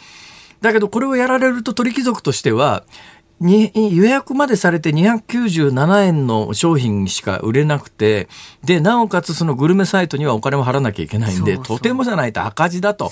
[0.62, 2.84] だけどこれをやられると鳥貴族としては、
[3.40, 8.28] に予約までされて297円の商品しか売れなくて
[8.64, 13.12] でなおかつそのグルメサイトにはお金も払わなきゃいけないんでとてもじゃないと赤字だと。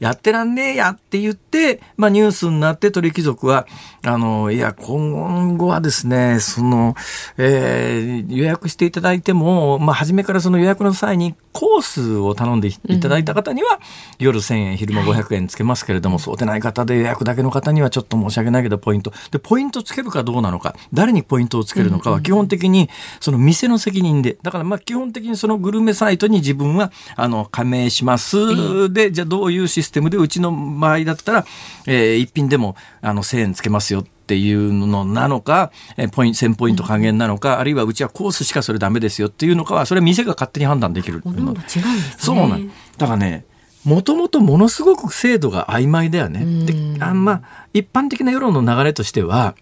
[0.00, 3.66] やってらんねえやって言って、まあ、ニュースになって取引族は
[4.04, 6.94] あのいや今後はですねその、
[7.36, 13.80] えー、予約していただいても、まあ、初めからその予約の際にコースを頼んでいただいた方には、
[14.20, 19.12] 夜1000円昼間500円つけますけれども、はい、そうでない方で予約だけの方にはちょっと申し訳ないけどポイント。
[19.32, 22.88] でポイントつけるかどうなのか誰にポイントをつけるのかは基本的に
[23.20, 31.46] その店の責任でだからまあ基本的にそのグルメサイトに自分はあの加盟しますでじゃあどういうシステムでうちの場合だったら、
[31.86, 35.72] えー、一品でもあの1000円つけますよっていうのなのか、
[36.12, 41.22] ポイント、1000ポイント還元なのか、あるいはうちはコースしかそれダメですよっていうのかは、それは店が勝手に判断できる。
[41.24, 41.84] 違うんですね。
[42.18, 43.46] そうなんだからね、
[43.84, 46.64] もともとものすごく制度が曖昧だよね。
[46.66, 49.54] であまあ、一般的な世論の流れとしては、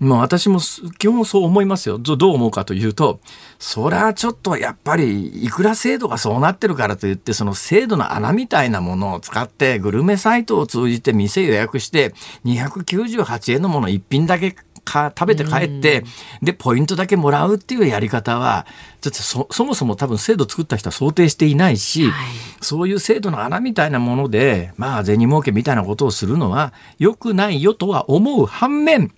[0.00, 0.60] まあ私も
[0.98, 1.98] 基本そう思いますよ。
[1.98, 3.20] どう思うかというと、
[3.58, 12.14] それはちょっとやっぱりいくら制度がそうなってるからといってその制度の穴みたいなものを使ってグルメサイトを通じて店予約して
[12.46, 16.04] 298円のもの1品だけか食べて帰って、
[16.42, 18.66] でポイントだけもらうっていうやり方は
[19.02, 29.10] だってそそもそも多分制度作った人は想定していないし、はい、そういう制度の穴みたいなものでまあ銭儲けみたいなことをするのは良くないよとは思う反面、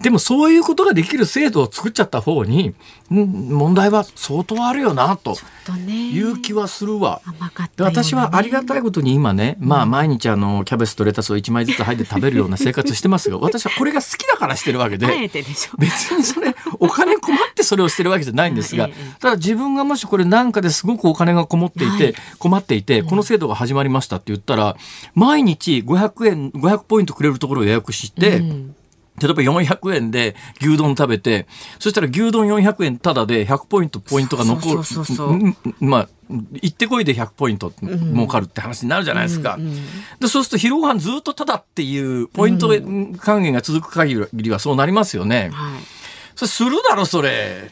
[0.00, 2.74] でもそういうことができる制度を作っちゃった方に
[3.10, 5.36] 問題は相当あるよなと
[5.88, 7.20] いう気はするわ。
[7.26, 7.34] ね、
[7.78, 15.06] 私はありがたいことに今ね、まあ毎日あのキャベツとレタスを1枚ずつ入って食べるような生活してますが私はこれが好きだからしてるわけで
[15.78, 18.88] 別にそれお金困ってそれをしてるわけじゃないんですが、
[19.20, 24.76] ただ自分がもしこれなんかですごくお金がこもっていて、困っていてこの制度が始まりましたって言ったら
[25.14, 28.42] 毎日500円500ポイントくれるところを予約して、
[29.18, 31.46] 例えば400円で牛丼食べて、
[31.78, 34.82] そしたら牛丼400円ただで100ポイントポイントが残る。
[35.80, 39.54] まあ、行ってこいで100ポイント儲かるって話になるじゃないですか。
[39.54, 39.66] うん。
[39.68, 39.74] うん、
[40.20, 42.68] でそうすると昼ご飯ずっとただっていうポイント
[43.18, 45.50] 還元が続く限りはそうなりますよね。
[45.52, 45.80] はい、
[46.34, 47.70] それするだろ、それ。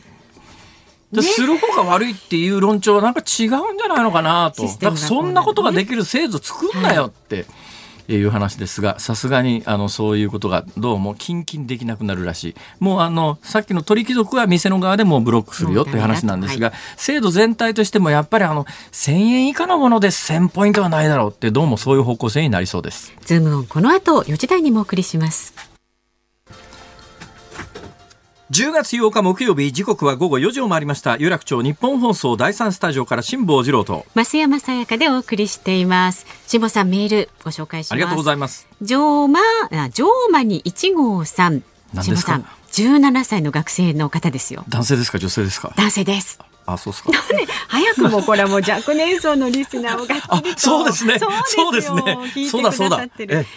[1.23, 4.63] する方が悪いっていう論調はなんか違うんじゃないのかなと。
[4.63, 7.37] だからそんなことができる制度作んなよって。
[7.37, 7.47] はい
[8.13, 12.55] いう話ですがさすがにあのそういうことがどうも近々できなくなるらしい。
[12.81, 23.15] もうあのさっきの鳥貴族は店の側でもブロックするよっていう話なんですが、はい、制度全体としてもやっぱりあの1000円以下のもので1000ポイントはないだろうってどうもそういう方向性になりそうです。
[23.23, 25.74] ズームオンこの後4時台にもお送りします
[28.51, 31.17] 10月8日木曜日時刻は午後4時を回りました。
[31.17, 34.05] 有楽町日本放送第三スタジオから辛坊治郎と。
[34.15, 36.27] 増山さやかでお送りしています。
[36.47, 37.93] 辛坊さんメールご紹介します。
[37.93, 38.69] ありがとうございます。
[38.83, 39.41] ジョーマ
[39.85, 41.63] あジョーマニ1号さん。
[41.95, 44.67] 辛坊さん17歳の学生の方ですよ。
[44.69, 45.19] 男性ですか？
[45.19, 45.73] 女性ですか？
[45.77, 47.13] 男性ですあそうですか。
[47.69, 50.19] 早くもこれはもう若年層のリスナーをがっ
[50.57, 51.19] そうですね。
[51.47, 52.03] そうですね。
[52.51, 53.05] そうだそうだ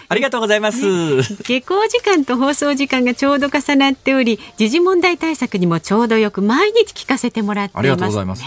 [0.09, 8.43] ありがとうございます、下校時間と放送時間がちょうど重なっており時事問題対策にもちょうどよく毎日聞かせてもらっています、ね、ありがとうございます。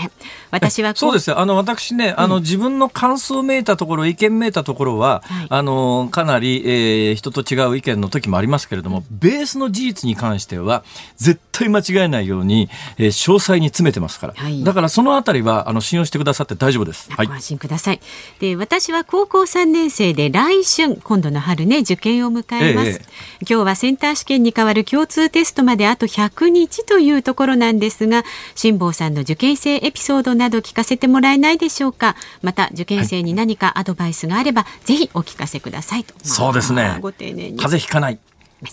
[0.51, 1.39] 私はこそうですよ。
[1.39, 5.47] あの私ね、あの自分の感想めいたところ意見めいたところは、はい。
[5.49, 10.85] あのかなり、えー人と違う意見の時もありますけれどもベースの事実に関しては
[11.17, 12.69] 絶対間違えないように、
[12.99, 17.11] えー詳細に詰めてますから、はいだからそのあたりはあの信用してくださって大丈夫です。
[17.13, 18.01] はいご安心ください。
[18.41, 22.89] で、私は高校3年生で来春、今度の春ね、受験を迎えます。
[22.89, 32.17] ええ今日はセンター試験に代わる共通テストまであと100日というところなんですが、辛坊さんの受験生エピソードなど聞かせてもらえないでしょうか。
[32.43, 36.15] また、受験生に何かアドバイスがあれば、ぜひお聞かせくださいと。
[36.23, 37.59] そうですねまあご丁寧に。
[37.59, 38.19] 風邪ひかない。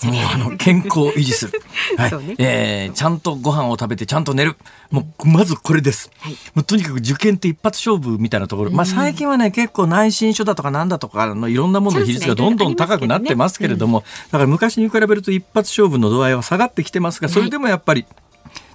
[0.03, 1.61] もうあの健康を維持する。
[1.97, 4.57] はいねえーちゃんとご飯を食べてちゃんと寝る。
[4.91, 6.11] もうまずこれです。
[6.19, 8.71] はいもうとにかく受験って一発勝負みたいなところ。
[8.71, 18.05] まあ最近はね結構内申書だとかなんだとかのいろんなものの比率がどんどん高くなってますけれども、だから昔に比べると一発勝負の度合いは下がってきてますが、それでもやっぱり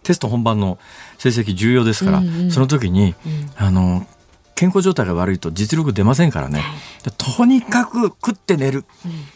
[0.02, 0.78] テスト本番の
[1.18, 3.14] 成績重要ですから、うんうんその時に、
[3.56, 4.06] あの
[4.54, 6.62] 健康状態が悪いと実力出ませんからね。
[7.18, 8.84] とにかく食って寝る。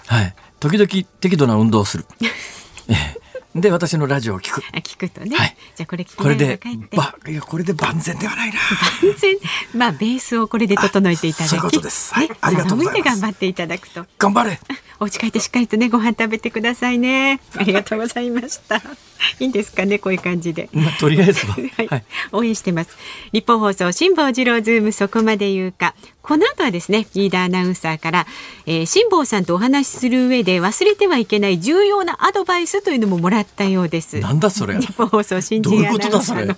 [0.07, 0.35] はい。
[0.61, 2.05] 時々適度な運動をする。
[2.89, 3.27] ええ
[3.61, 4.63] で、私のラジオを聞く。
[4.73, 5.35] あ聞くとね。
[5.35, 6.61] はいじゃあこれ聞きこれで
[6.95, 8.59] ば、いや、これで万全ではないな。
[9.01, 9.37] 全然、
[9.75, 11.49] まあ、ベースをこれで整えていただき。
[11.49, 14.07] そういうことですはいねありがとうございます頑張っていただくと。
[14.19, 14.61] 頑張れ。
[15.01, 17.41] お家帰ってしっかりとねご飯食べてくださいね。
[17.57, 18.77] ありがとうございました。
[18.77, 20.69] いいんですかねこういう感じで。
[20.73, 21.55] まあ、とりあえずは。
[21.77, 22.05] はい、はい。
[22.33, 22.91] 応援してます。
[23.33, 25.95] 日本放送辛坊治郎ズームそこまで言うか。
[26.27, 28.27] この後はですね、リーダーアナウンサーから、
[28.67, 34.19] えー、辛坊さんとお話しする上で忘れてはいけない重要なアドバイスというのももらったようです。
[34.19, 34.77] なんだそれ。
[34.77, 36.57] 日本放送新人アナウンサーの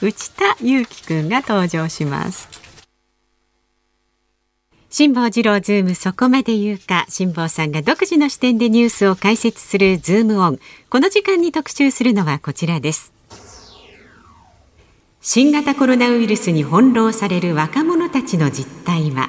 [0.00, 2.48] 内田雄基くんが登場します。
[4.88, 13.12] 辛坊治郎ズームそこまで言うか辛坊さんが独自の視点でニュースを解説するズームオンこの時間に特集するのはこちらです
[15.22, 19.28] 新型コロナウイルスに翻弄される若者たちの実態は。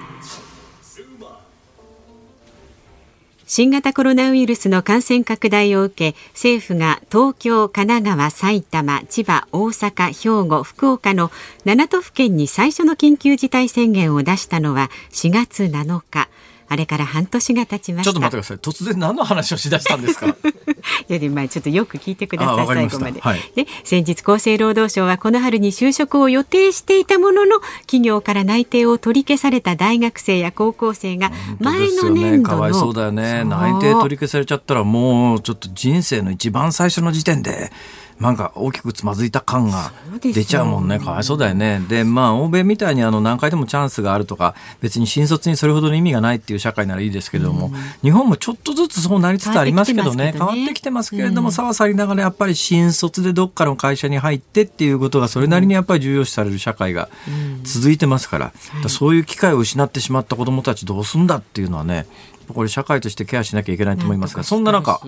[3.46, 11.30] 新型コロナウイルスの感染拡大を受け政府が東京、神奈川、埼玉、千葉、大阪、兵庫、福岡の
[11.66, 16.30] 7都府県に最初の緊急事態宣言を出したのは4月7日。
[16.72, 18.58] あれから半年が経ちましたちょっと待ってください。
[18.60, 20.28] 突然何の話をしだしたんですか？
[21.10, 33.44] いやでもまあちょっとよく聞いてくだあさい最後まで、はいで先日厚生労働省はこの春に就職を予定していたものの企業から内定を取り消された大学生や高校生が前の年度のかわいそうだよね。
[33.44, 37.70] 内定取り消されちゃったらもうちょっと人生の一番最初の時点で。
[38.22, 41.00] なんか大きくつまずいた感が出ちゃうもんね。
[41.00, 41.84] かわいそうだよね。
[41.90, 50.34] で、まあ、欧米みたいにあの何回でもチャンスがあるとか、別に新卒にそれほどの意味がないっていう社会ならいいですけれども、日本もちょっとずつそうなりつつありますけどね。
[50.38, 57.10] 変わっててきてますけれども、さはさりながらやっぱり新卒でどっかの会社に入ってっていうことがそれなりにやっぱり重要視される社会が
[57.64, 62.08] 続いてますから、だからそういう機会を失ってしまった子どもたちどうすんだっていうのはね、
[62.54, 65.02] これ社会としてケアしなきゃいけないと思いますが、そんな中、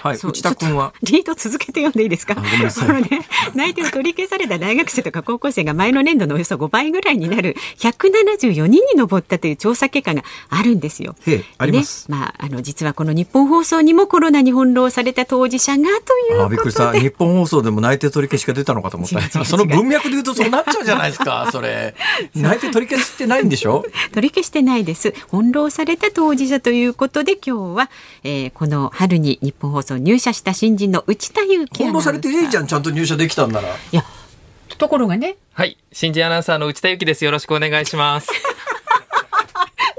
[0.00, 0.92] はい、そう内田君は？
[1.02, 2.34] リード続けて読んでいいですか？
[2.36, 3.08] このね、
[3.54, 11.14] 内定を取り消された大学生とか高校生が前の年度のおよそ5倍ぐらいになる174人に上ったという調査結果があるんですよ。
[11.58, 16.92] ありますね、まああの実はこの日本放送にもコロナに翻弄された当事者がというあびっくりした。
[16.92, 21.94] 日本放送でも内定取り消しが出たのかと思った 違う違うその文脈で言うとそうなっちゃうじゃないですか、 それ。
[22.34, 23.84] 内定取り消しってないんでしょ？
[24.12, 25.12] 取り消してないです。
[25.30, 27.90] 翻弄された当事者ということで今日は、
[28.24, 33.68] えーこの春に日本放送入社した新人の内田裕樹翻弄されていいじゃん、ちゃんと入社できたんなら。
[33.68, 34.04] いや
[34.76, 37.24] ところがねはい、新人アナウンサーの内田由紀です。
[37.24, 38.30] よろしくお願いします。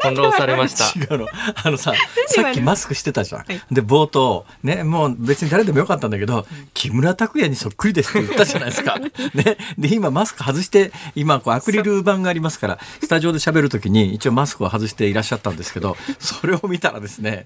[0.01, 0.97] 翻弄されました。
[0.97, 1.27] 違うの。
[1.63, 1.97] あのさ、で
[2.27, 3.41] さっきマスクしてたじゃん。
[3.41, 8.97] はいで、冒頭、ね、もう別に誰でもよかったんだけど、木村拓哉にそっくりですって言ったじゃないですか。
[9.33, 9.57] ね。
[9.77, 17.45] で、今マスク外して、今こうアクリル板がありますから、 スタジオで喋るときに一応マスクを外していらっしゃったんですけど、それを見たらですね、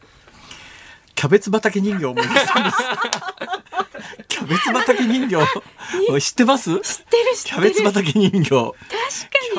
[1.24, 2.78] キャベツ畑人形を思い出したんです。
[4.28, 6.20] キャベツ畑人形。
[6.20, 6.70] 知ってます？
[6.70, 7.54] 知ってる知ってる。
[7.54, 8.50] キャベツ畑人形。
[8.50, 8.72] 確か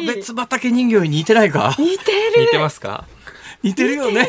[0.02, 0.06] に。
[0.06, 1.74] キャベツ畑人形に似てないか？
[1.78, 2.42] 似てる。
[2.42, 3.06] 似てますか？
[3.64, 4.28] 似てるよね。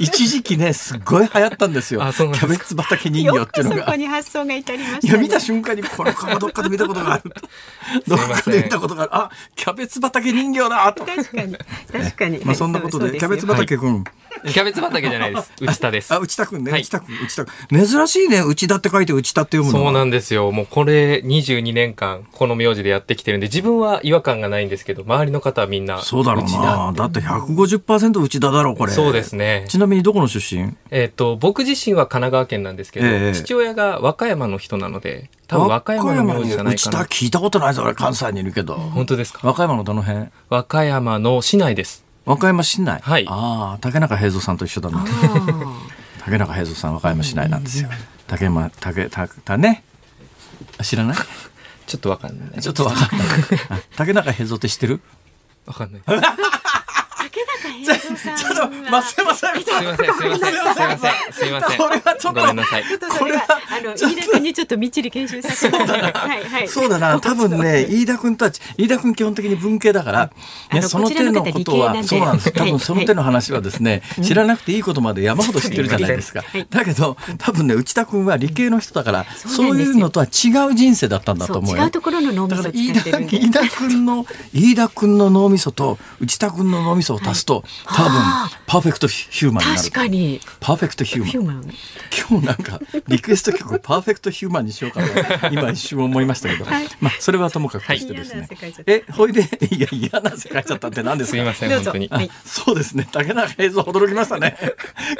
[0.00, 2.00] 一時期ねすっごい流行ったんですよ。
[2.00, 3.76] キャベツ畑人よ形っていうのが。
[3.76, 5.00] くそこに発想が至りました、ね。
[5.04, 7.32] いや見た瞬間にこの顔どっかで見たことがある
[8.06, 9.14] どっかで見たことがある。
[9.14, 11.04] あキャベツ畑人形だと。
[11.04, 11.56] 確かに
[11.92, 12.40] 確かに。
[12.44, 14.04] まあそんなことでキャベツ畑くん、
[14.44, 15.52] キャベツ畑じゃないです。
[15.60, 16.12] 内田です。
[16.12, 16.18] あ。
[16.18, 16.80] 内田くんね、はい。
[16.82, 20.50] 内田くん内田くん珍しいね内田って書いて内田って読むのそうはなんですよ。
[20.52, 26.92] もうこれ22年間この名字でやってきてるんで自分は違和感がないんですけど周りの方はみんなそうだろうな。
[26.94, 28.92] だって150%内田だろこれ。
[28.92, 29.64] そうですね。
[29.68, 30.74] ちなみにどこの出身？
[30.90, 33.32] えっ、と僕自身は神奈川県なんですけど、ええ。
[33.34, 37.00] 父親が和歌山の人なので多分和歌山の名字じゃないかな。
[37.02, 38.74] 内田聞いたことないぞ俺関西にいるけど。
[38.76, 39.40] 本当ですか？
[39.42, 40.26] 和歌山のどの辺？
[40.48, 42.04] 和歌山の市内です。
[42.24, 43.00] 和歌山市内？
[43.02, 43.26] はい。
[43.28, 45.04] ああ竹中平蔵さんと一緒だな。
[46.24, 47.88] 竹中平蔵さん和歌山市内なんですよ。
[48.26, 49.84] 竹山竹竹たね？
[50.78, 51.16] あ知らない？
[51.86, 52.60] ちょっとわかんない。
[52.60, 53.28] ちょっとわかんない。
[53.68, 55.00] あ竹中平蔵って知ってる？
[55.66, 56.02] わかんない。
[57.84, 61.78] ちょっと松山さんすいません、すいません、すいません、すいません。
[61.78, 62.84] これはちょっとごめんなさい。
[62.84, 66.00] ちょっとそれはあの飯田君にちょっとみっちり研修させてください。
[66.02, 66.68] はいはい。
[66.68, 70.30] そうだな、多分ね、飯田君たち、飯田君基本的に文系だから、
[70.82, 72.52] その手のことは、そうなんです。
[72.52, 76.66] 多はい分その手の話はですね、知らなくていいことまで山ほど知ってるじゃないですかはい。
[76.68, 81.84] だけど、多分ね、内田君は理系の人だから、そういうのとは違う人生だったんだと思うよ。
[81.84, 82.68] 違うところの脳みだそ。
[82.70, 82.92] 飯
[83.50, 89.92] 田君の飯田君の脳みそと内田君の脳みそを足すと、多分はあパーフェクトヒューマンになる確。
[89.92, 90.40] かに。
[90.60, 91.74] パーフェクトヒューマンヒューマン。
[92.28, 95.48] 今日なんかリクエスト曲パーフェクトヒューマンにしようかな。
[95.50, 96.88] 今一瞬思いましたけど、はい。
[97.00, 98.48] まあそれはともかくとしてですね。
[98.50, 99.40] 嫌な汗かいえほいで
[99.70, 102.08] いや嫌な汗かいちゃったって何ですかすいません、本当に。
[102.10, 102.30] あはい。
[102.44, 103.08] そうですね。
[103.12, 104.56] 竹中映像驚きましたね。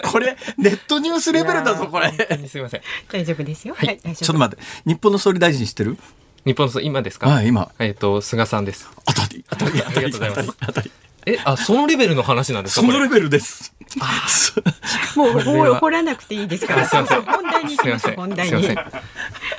[0.05, 2.13] これネットニュースレベルだぞこれ。
[2.49, 2.81] すいません。
[3.11, 3.75] 大丈夫ですよ。
[3.75, 3.87] はい。
[3.87, 4.01] はい。
[4.03, 4.15] 大丈夫。
[4.15, 4.65] ちょっと待って。
[4.87, 5.97] 日本の総理大臣知ってる？
[6.45, 7.29] 日本の今ですか？
[7.29, 7.71] はい今。
[7.79, 8.89] えっ、と、菅さんです。
[9.05, 10.59] 当たり当たりありがとうございます。
[10.67, 10.91] 当たり
[11.27, 13.75] え、あ、そのレベルの話なんですかそのレベルです
[15.17, 16.87] もうもう怒らなくていいですから。
[16.87, 18.11] すいません本題に行きましょう。
[18.11, 19.03] すいません本題にすいません。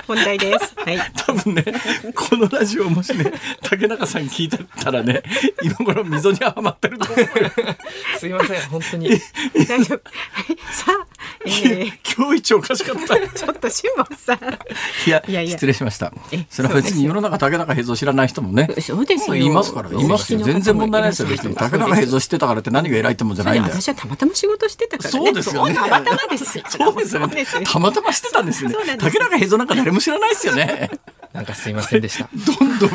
[0.06, 0.74] 本題です。
[0.76, 1.12] はい。
[1.16, 1.64] 多分ね、
[2.14, 5.22] このラジオもしね、竹中さん聞いてたらね、
[5.62, 7.50] 今頃溝にはまってると思うよ。
[8.18, 9.10] すいません、本当に。
[9.66, 10.00] 大丈夫。
[10.32, 10.56] はい。
[10.72, 11.06] さあ、
[11.44, 13.16] えー、今日一おかしかった。
[13.16, 14.38] いちょっと辛坊さん。
[15.08, 16.46] や、いやいや失礼しましたえ。
[16.50, 19.34] それは別に世の中竹中平蔵知らない人もね、そうですよ。
[19.34, 20.40] 言いますから、言いますよ。
[20.40, 21.28] 全然問題ないですよ。
[21.28, 23.74] 別に竹中平蔵知ってたからって何が偉いってもんじゃないんだよ。
[23.74, 25.26] 私はたまたま仕事してたからね。
[25.26, 25.74] そうですよね。
[25.74, 26.64] たまたまですよ。
[26.68, 27.46] そうですよね。
[27.64, 30.90] たまたま知ってたんですよね竹中平蔵なんか誰も知らないですよね。
[31.38, 32.28] なんかすいませんでした。
[32.34, 32.86] どんど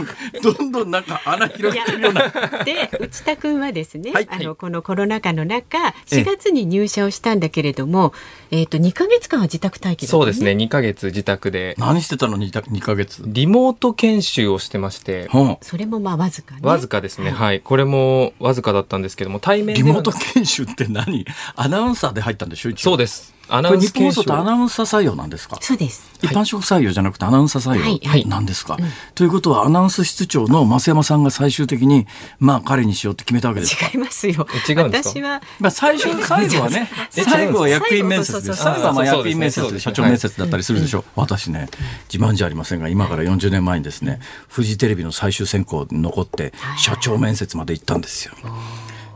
[0.51, 2.29] ん、どんどんなんか穴広げてるような。
[2.65, 5.77] で内田君はですね、はいあのこのコロナ禍の中
[6.07, 8.13] 4月に入社をしたんだけれども、
[8.51, 13.23] えっ、と2ヶ月間は自宅待機だったそうですね、2ヶ月自宅で、何してたのに2ヶ月？
[13.25, 16.61] リモート研修をしてまして、うんそれもまあわずかね。
[16.63, 17.61] わずかですね、はい。
[17.61, 21.25] これもわずかだったんですけども、対面リモート研修って何？
[21.55, 23.32] アナウンサーで入ったんでしょ一応そうです。
[23.49, 25.57] アナこれ日本放ウンス研修送ってアナウンサー採用なんですか？
[25.61, 26.09] そうです。
[26.21, 28.21] 一般職採用じゃなくてアナウンサー採はいはい。
[28.23, 28.77] 用なんですか、
[29.15, 32.07] ということはアナウンス室長の増山さんが最終的に
[32.39, 33.87] まあ彼にしようって決めたわけですか？
[33.87, 34.47] 違いますよ。
[34.67, 35.19] え違うんですか？
[35.19, 35.41] 私は。
[35.59, 38.45] まあ最初最後はね え最後は役員面接です。
[38.45, 41.03] そうそうそう最後はまあ役員面接で社長面接だったりするでしょ？
[41.15, 41.67] 私ね
[42.11, 48.33] 自慢じゃありませんが今から40年前にですねフジテレビの最終選考に残って社長面接まで行ったんですよ。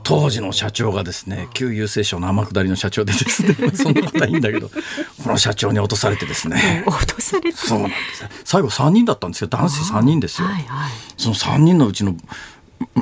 [0.08, 6.84] 当時の社長がですね旧郵政省の天下りの社長でですね そんなことはいいんだけどこの社長に落とされてですね。
[6.86, 7.58] 落とされて。
[7.58, 8.24] そうなんです。
[8.24, 9.48] よ最後3人だったんですよ。
[9.50, 10.92] 男子3人ですよ、はいはい。
[11.18, 12.16] その3人のうちの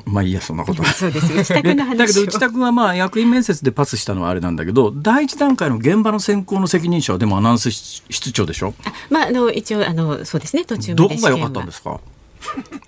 [0.05, 0.81] まあいいやそんなこと。
[0.81, 1.33] はそうです。
[1.33, 1.97] 内田君の話を。
[1.97, 8.73] だけど内田君はまあ役員面接でパスしたのはあれなんだけど第一段階の現場の選考の責任者はでもアナウンス室長でしょ？
[9.09, 10.65] まああの一応あのそうですね。
[10.65, 11.99] 途中までどこが良かったんですすか？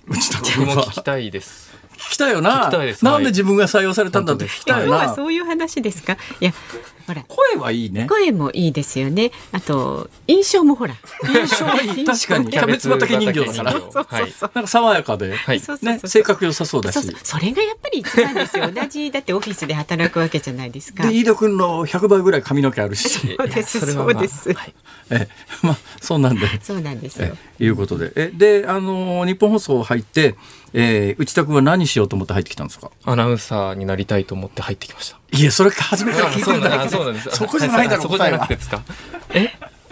[0.08, 0.74] 内田僕君は。
[0.76, 1.67] も聞きたいです。
[1.98, 2.66] 聞きたいよな。
[2.66, 3.04] 聞きたいです。
[3.04, 3.14] はい。
[3.14, 6.16] なんで自分が採用されたんだって聞きたいよ今日はなそういう話ですか？
[6.40, 6.52] いや
[7.06, 7.24] ほら。
[7.26, 8.06] 声はいいね。
[8.08, 9.32] 声もいいですよね。
[9.52, 10.94] あと印象もほら。
[11.24, 12.04] 印象はいい。
[12.04, 12.50] 確かに。
[12.50, 13.72] キャベツ畑人形だから。
[13.72, 14.52] キャベツ畑人形はい。
[14.54, 15.60] なんか爽やかで、はい。
[15.60, 16.94] そうそうそうね、性格良さそうだし。
[16.94, 17.14] そうそう。
[17.22, 18.70] それがやっぱり一番ですよ。
[18.70, 21.02] 同じだってオフィスで働くわけじゃないですか。
[21.04, 23.08] で飯田君の100倍ぐらい髪の毛あるし。
[23.08, 24.52] そうですそれはまあそうです。
[24.52, 24.74] はい。
[25.10, 25.28] え
[25.62, 26.46] まあそうなんで。
[26.62, 27.34] そうなんですよ。
[27.58, 27.64] え。
[27.64, 28.12] いうことで。
[28.16, 30.36] えであのー日本放送入って、
[30.74, 32.90] えー内田君は何しようと思って入ってきたんですか？
[33.04, 35.18] アナウンサーになりたいと思って入ってきました。
[35.32, 37.30] いやそれ初めから聞いてるんだあそうなんです。
[37.30, 38.82] そこじゃないだろうそこじゃなくてですか？
[39.34, 39.50] え？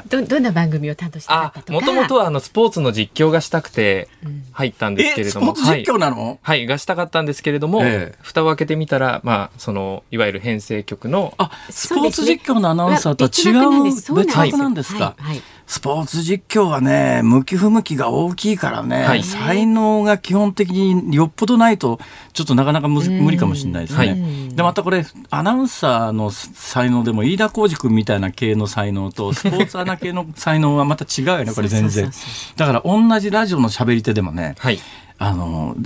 [0.08, 1.72] どどんな番組を担当したかあった、とか。
[1.72, 4.08] もともとはあのスポーツの実況がしたくて
[4.52, 5.52] 入ったんですけれども。
[5.52, 8.18] ポーツ実況なの、はい、はい、がしたかったんですけれども、ええ。
[8.22, 21.98] 蓋を開けてみたら、まあ、その、いわゆる編成局の、あスポーツ実況のアナウンサーとは違う別枠なんですか、はいはいスポーツ実況はね、向き不向きが大きいからね、はい才能が基本的によっぽどないと、
[22.32, 23.98] ちょっとなかなか無理かもしれないですね。
[23.98, 32.10] はいで、またこれ、アナウンサーの才能でも、飯田浩二君みたいな系の才能と、 スポーツアナ系の才能はまた違うよね、これ全然。
[32.56, 34.78] だから、同じラジオの喋り手でもね、はい。
[35.18, 35.76] あの、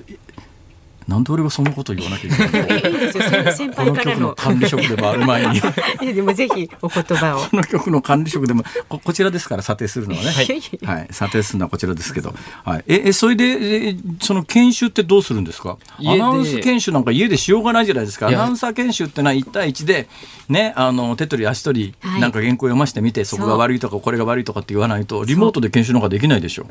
[1.11, 2.89] なんで俺がそのこと言わなきゃいけないの？
[2.89, 3.25] いいですよ。
[3.25, 3.95] 先先この。
[3.95, 5.57] 局の輩からの管理職でもある前に。
[6.03, 7.41] いやでもぜひお言葉を。
[7.41, 10.47] この曲の管理職でもここちらですから査定するのはね、はい
[10.85, 12.33] はい、査定するのはこちらですけど、
[12.65, 13.45] はい、ええそれで
[13.89, 15.77] えその研修ってどうするんですか？
[15.99, 18.29] アナウンス研修なんか家でしようがないじゃないですか。
[18.29, 20.09] アナウンサー研修ってのは1対1で
[20.49, 22.21] ねあの手取り足取りはい。
[22.21, 26.67] なんか原稿読ませてみて、そこが悪いとかこれが悪いとかって言わないとリモートで研修なんかできないでしょ。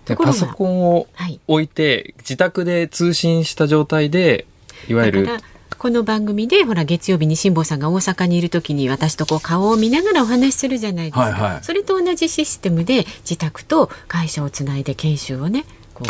[0.11, 0.39] ところが。
[0.39, 1.67] パソコンをはい置い。
[1.67, 4.45] て、自宅で通信した状態で、
[4.87, 5.27] いわゆる
[5.77, 11.63] この番組でほら月曜日に辛坊さんが大阪にいる時に私とこう顔を見ながらお話しするじゃないですか、はいはい。
[11.63, 16.03] それと同じシステムで自宅と会社をつないで研修をねこ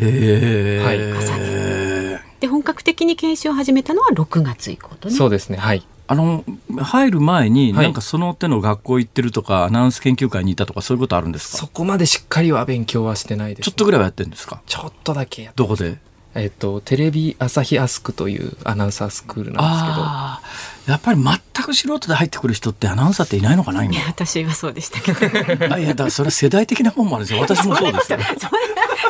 [0.00, 5.14] うへはいえ、で本格的に研修を始めたのは6月以降とね。
[5.14, 5.56] そうですね。
[5.56, 5.84] はい。
[6.12, 6.44] あの
[6.76, 7.84] 入る前に、はい。
[7.84, 11.58] なんかその手の学校行ってるとかアナウンス研究会にいたとかそういうことあるんですか？
[11.58, 14.60] そこまでしっかりは勉強はしてないです、ちょっとぐらいはやってるんですか？
[14.66, 15.98] ちょっとだけどこで？
[16.34, 23.94] えっと、テレビ朝日アスクというアナウンサースクールなんですけど、やっぱり全く素人で入ってくる人ってアナウンサーっていないのかな今？
[23.94, 25.74] いや私はそうでしたけど。
[25.74, 27.40] あいやだからそれは世代的なもんもあるんですよ。
[27.40, 28.18] 私もそうですよ。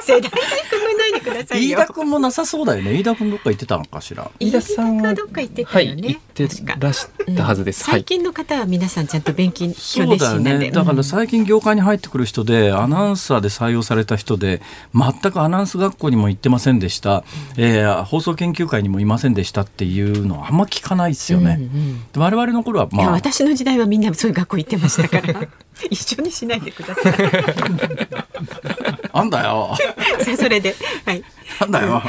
[0.03, 2.95] 世代的くないでください飯よ田君もなさそうだよね。
[2.99, 4.31] 飯田君どっか行ってたのかしら？
[4.41, 7.07] 飯田さんはどっか行ってたよね、はい、行らし
[7.37, 7.85] たはずです。
[7.85, 8.01] はい。
[8.01, 10.59] 最近の方は皆さんちゃんと勉強そうなんで。
[10.59, 10.71] ね。
[10.71, 14.61] だから最近業界に入ってくる人でアナウンサーで採用された人で
[14.95, 17.25] 全くアナウンス学校にも行ってませんでした、
[17.57, 23.11] えー放送研究会にもいませんでしたっていうのはあんま聞かないですよね、うんうんで我々の頃はまあ。
[23.13, 25.49] 私の時代はみんなそういう学校行ってましたから。
[25.89, 27.15] 一緒にしないでください。
[29.13, 29.75] あんだよ。
[30.23, 30.75] さあそれで。
[31.07, 31.23] はい。
[31.61, 32.03] なんだよ。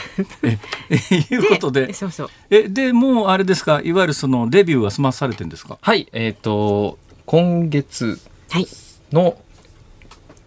[0.44, 0.58] え
[0.90, 1.94] えいうことで。
[1.94, 2.30] そうそう。
[2.50, 3.82] えでもうあれですか？
[3.84, 5.78] いわゆるそのデビューは済まされてるんですか？
[5.82, 8.68] はい、えっ、と、今月はい。
[9.14, 9.38] の、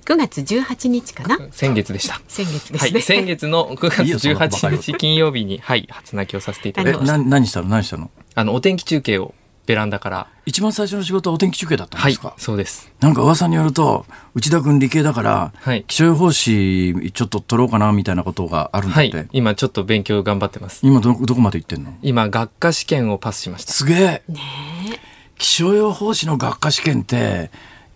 [0.04, 1.38] 9月18日かな？
[1.50, 2.20] 先月でした。
[2.28, 7.16] 先月ですね、はい、先月の9いいよ月そんな細かい18日金曜日に、はい、初泣きをさせていただえきました。
[7.18, 7.68] な何したの？
[7.68, 8.10] 何したの？
[8.34, 9.34] あの、お天気中継を
[9.66, 10.26] ベランダから。
[10.46, 12.92] 一番最初の仕事はお天気中継だったんはいですか、、そうです。
[13.00, 14.04] なんか噂によると
[14.34, 20.80] 内田君理系だから、はい気象予報士ちょっと取ろうかなみたいなことがあるんだはって、い、今ちょっと勉強頑張ってます。
[20.82, 21.94] 今どどこまで行ってんの？
[22.02, 23.72] 今、学科試験をパスしました。
[23.72, 24.22] すげえ
[25.38, 27.50] 気象予報士の学科試験って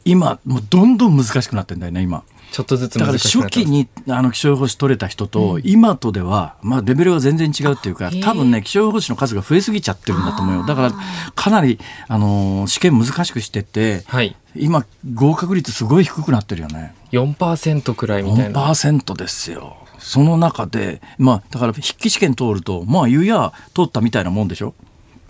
[0.06, 3.18] 今もうどんどん難しくなってんだよね今ちょっとずつだから。
[3.18, 10.66] 初期にあの気象予報士取れた人と、今とでは、まあ、レベルが全然違うっていうか多分ね気象予報士の数が増えすぎちゃってるんだと思うよ。
[10.66, 10.92] だから
[11.34, 11.78] かなり、
[12.08, 14.36] あのー試験難しくしてってはい。
[14.56, 14.84] 今
[15.14, 16.94] 合格率すごい低くなってるよね。
[17.12, 18.66] 4%くらいみたいな。
[18.72, 19.76] 4%ですよ。
[19.98, 24.74] その中でまあだから筆記試験通るとまあ言うや通ったみたいなもんでしょ？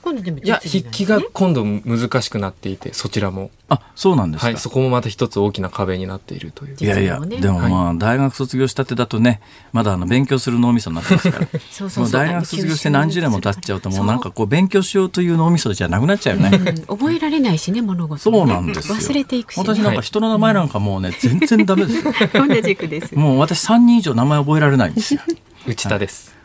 [0.08, 0.48] 今度でもい？
[0.48, 3.50] や、筆記がね今度難しくなっていて、そちらも。
[3.70, 6.76] あそうなんですか、はい、そこもまた一つ大きな壁になっているという。
[6.80, 9.42] いやいや、でもまあ、大学卒業したてだとね、
[9.72, 11.46] まだあの勉強する脳みそになってますから。
[12.08, 16.56] 大学卒業して何十年も経っちゃうと、もうなんかこう勉強しようという脳みそじゃなくなっちゃうよね。
[16.88, 18.94] うん覚えられないしね物事そうなんですよ。
[18.94, 22.12] 忘れていくし、ね、私なんか人の名前なんかもうね、全然ダメですよ。
[22.48, 25.20] 同じくですもう私3人以上名前覚えられないんですよ。
[25.66, 26.34] 内田です。
[26.34, 26.37] い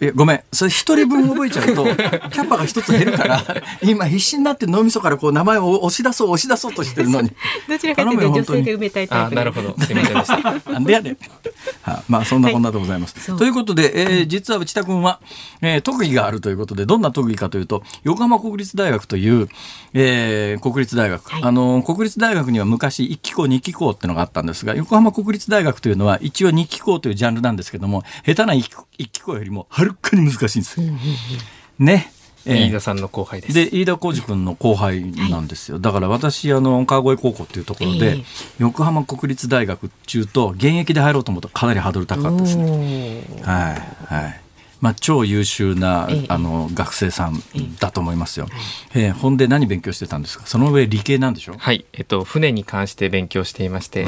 [0.00, 3.44] やごめん、それ一人分覚えちゃうと、 キャパが一つ減るから、
[3.82, 7.30] 今必死になって脳みそからこう名前を押し出そう、押し出そうとしてるのに。
[7.68, 9.74] どちらかというと女性で埋めたいタイあ、プなるほど。
[9.84, 10.26] すいませんでし
[10.64, 10.72] た。
[10.72, 11.16] なんでやねん。
[11.82, 13.14] はまあそんなこんなでございます。
[13.20, 15.20] そうということで、えー実は内田君は、
[15.60, 19.48] えー特技があるということでどんな特技かというと横浜国立大学という、
[19.94, 28.68] えー国立大学、はいあの国立大学には昔1期校2期校ってのがあったんですが横浜国立大学というのは一応2期校というジャンルなんですけども下手な 1,
[29.08, 30.92] 期校よりもはるかに難しいんですよ。
[31.78, 32.12] ね。
[32.44, 33.54] えー飯田さんの後輩です。
[33.54, 35.00] で飯田浩二君の後輩
[35.30, 38.24] なんですよ、だから私あの川越高校っていうところで、ええ。
[38.58, 43.22] 横浜国立大学中と現役で入ろうと思うとかなりハードル高かったですね。
[43.42, 43.70] は
[44.10, 44.40] いはい。
[44.80, 46.26] まあ、超優秀な、ええ。
[46.28, 47.40] あの学生さん
[47.78, 48.48] だと思いますよ。
[48.92, 50.44] えー、ほんで何勉強してたんですか？
[50.44, 51.54] その上理系なんでしょ？
[51.56, 54.04] はい、えっと、船に関して勉強していまして、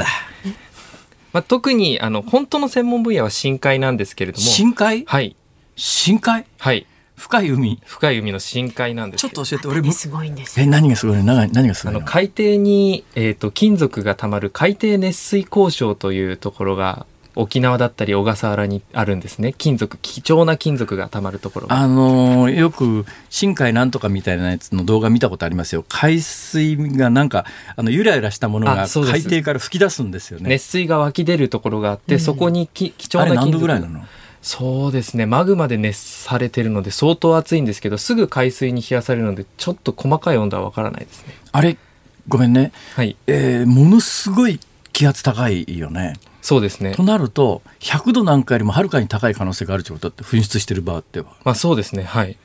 [1.34, 5.04] まあ、特に、あの、本当の専門分野は深海なんですけれども、深海？
[5.04, 5.34] はい、
[5.74, 6.46] 深海？
[6.58, 7.80] はい、深い海。
[7.84, 9.90] 深い海の深海なんですちょっけどと教えて俺も。
[9.90, 11.34] すごいんですえよ何がすごいの？
[11.34, 11.98] 何何がすごいの？
[11.98, 17.04] あの海底に、えっと金属がたまる海底熱水鉱床というところが
[17.36, 19.54] 沖縄だったり小笠原にあるんですね。
[19.56, 21.76] 金属貴重な金属がたまるところが。
[21.76, 25.84] あのーよく深海なんとかみたいなやつの動画見たことありますよ。
[25.88, 27.44] 海水がなんか
[27.76, 30.48] あのゆらゆらしたものが海底から吹き出すんですよね。
[30.48, 34.04] 熱水が湧き出るところがあって、そこにき貴重な金属度ぐらいなの？
[34.42, 35.26] そうですね。
[35.26, 41.34] マグマで熱されてるので相当熱いんですけどすぐ海水に冷やされるのでちょっと細かい温度はわからないですね。
[41.50, 41.76] あれ？
[42.28, 43.16] ごめんね、はい。
[43.26, 44.60] えーものすごい
[44.92, 46.14] 気圧高いよね
[46.44, 46.92] そうですね。
[46.94, 51.26] となると100度なんかよりもはるかに高い可能性があるってことだって噴出してる場合っては。
[51.42, 52.02] まあそうですね。
[52.02, 52.36] はい。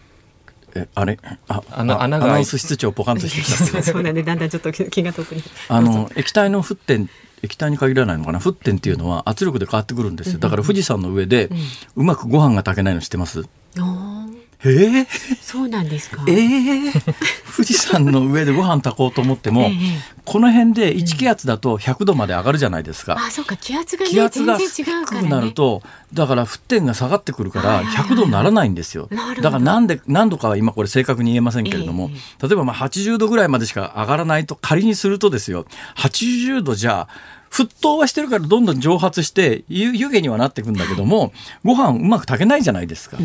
[0.73, 1.19] えあれ？
[1.49, 3.83] ああのあ穴がアナウンス室長ポカンとしてきた。
[3.83, 7.09] そうなんでだんだんちょっと気が遠くにあの液体の沸点
[7.43, 8.39] 液体に限らないのかな？
[8.39, 10.39] 沸点っていうのは圧力で変わってくるんですよ。
[10.39, 11.49] だから富士山の上で
[11.97, 13.43] うまくご飯が炊けないの知ってます？
[13.77, 15.07] あーえー、
[15.41, 16.23] そうなんですか？
[16.27, 16.91] えー、
[17.55, 23.17] 富士山の上でご飯炊こうと思っても、ええこの辺で1気圧だと100度まで上がるじゃないですか。
[23.17, 25.29] あそうか気圧がね気圧が全然違う低くからね。
[25.29, 25.81] なると、
[26.13, 29.09] だから沸点が下がってくるからはいはいはい100度にならないんですよ。
[29.41, 35.65] だからなんで何度かは今これ正確に言えませんけれども、え例えばまあ80度ぐらいまでしか上がらないと仮にするとですよ。
[35.95, 37.07] 80度じゃ
[37.51, 41.33] 沸騰はしてるからどんどん蒸発して湯湯気にはなっていくんだけども
[41.63, 43.17] ご飯うまく炊けないじゃないですか、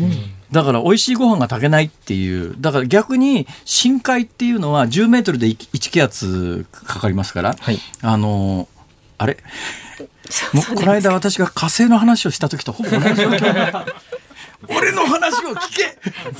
[0.51, 7.77] だから美味しいご飯が炊けないっていうだから逆に深海っていうのは10メートルで1気圧かかりますから、はい。
[8.01, 8.67] あの
[9.17, 9.37] あれ？
[10.53, 13.85] もうこの間私が火星の話をした時とほぼ同じ状況
[14.69, 15.59] 俺の話を聞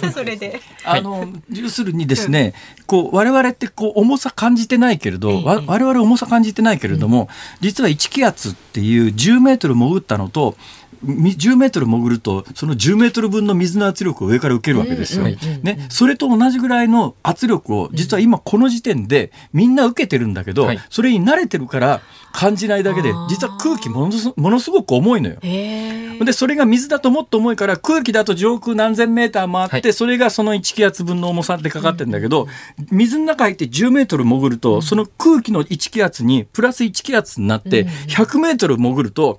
[0.01, 0.11] け。
[0.11, 0.61] それで。
[0.84, 2.53] あの要するにですね、
[2.86, 7.30] こう我々ってこう重さ感じてないけれど、わ我々重さ感じてないけれども、
[7.61, 15.24] 実は1気圧っていう10メートル潜ったのとみ10メートル潜るとその10メートル分の水の圧力を上から受けるわけですよ。
[15.26, 20.80] ね、それと同じぐらいの圧力を実は今この時点でみんな受けてるんだけど、はい。
[20.89, 22.01] それに慣れてるから
[22.32, 25.38] 感じないだけで実は空気ものすごく重いのよ。
[25.41, 29.93] でそれが水だともっと重いから空気だと上空何千メーター回って、はい。
[29.93, 32.47] それがその1気圧分の重さってかかってるんだけど、
[32.89, 39.38] 水の中入って10メートル潜ると、その空気の1気圧にプラス1気圧になって、100メートル潜ると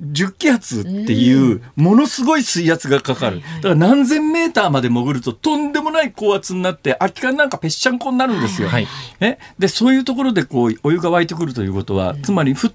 [0.00, 3.40] 10気圧っていうものすごい水圧がかかる。
[3.56, 8.68] だから何千メーターまで潜るととんでもない高圧になって空き缶なんかぺっしゃんこになるんですよ。
[8.68, 8.86] はい
[9.20, 12.72] ね、でそういうところでこうお湯が沸いてくるということは、つまり沸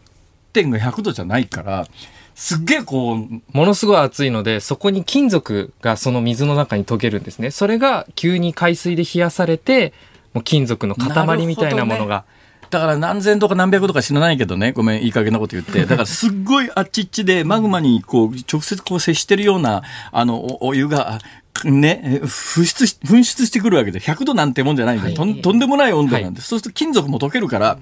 [0.52, 1.88] 点が100度じゃないから
[2.36, 3.18] すっげえこう
[3.52, 7.52] ものすごい熱いので、そこに金属がその水の中に溶けるんですね。
[7.52, 9.94] それが急に海水で冷やされて、
[10.34, 12.26] もう金属の塊みたいなものが。
[12.74, 15.86] だから何千度か何百度か知らないけどね、ごめん、いい加減なこと言って。
[15.86, 21.20] だからすっごいあっちっちでマグマにこう、直接こう接してるような、あの、おお湯が、
[21.66, 25.42] ね、え噴出し、噴出してくるわけで、100度なんてもんじゃないんだよ、とん。
[25.42, 27.78] とんでもない温度なんで、そうすると金属も溶けるから、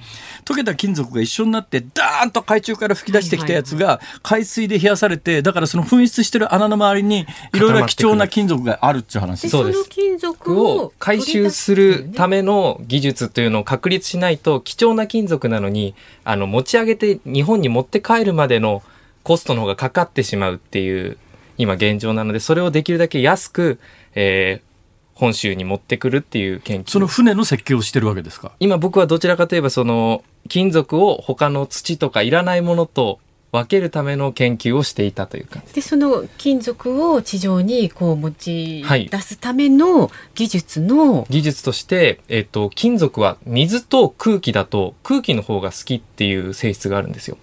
[0.46, 9.44] 溶けた金属が一緒になって、ダーンと海中から吹き出してきたやつが、海水で冷やされて、だからその噴出してる穴の周りに、いろいろ貴重な金属があるっていう話。
[9.44, 9.80] でそうです。
[9.80, 18.84] の金属をを回収するための技術というのを確立しないと貴重な金属なのにあの持ち上げて日本に持って帰るまでの
[19.24, 21.18] コストの方がかかってしまうっていう
[21.62, 23.80] 今現状なのでそれをできるだけ安く、
[24.16, 24.72] えー
[25.14, 28.54] 本州に持ってくるっていう研究その船の設計をしてるわけですか？
[28.60, 33.20] 今僕はどちらかといえばその金属を他の土とかいらないものと
[33.52, 47.38] 分けるための研究をしていたという感じでその金属を地上にこう持ちはい出すための技術の、技術として、えっと、金属は水と空気だと空気の方が好きっていう性質があるんですよ。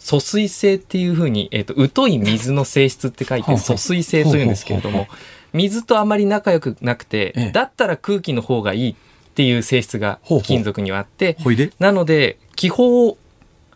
[0.00, 5.06] え疎水性っていうふうに、えっと、疎い水の性質って書いて疎水性というんですけれども
[5.52, 8.94] 水とあまり仲良くなくて、ええだったら空気の方がいいっ
[9.34, 11.36] ていう性質が金属にはあって、
[11.78, 13.18] なので、気泡を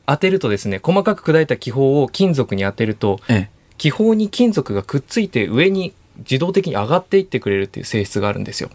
[0.06, 3.54] 当てるとですね、細かく砕いた気泡を金属に当てると、ええ。
[3.76, 8.70] 気泡に金属がくっついて上に自動的に上がっていってくれるっていう性質があるんですよ。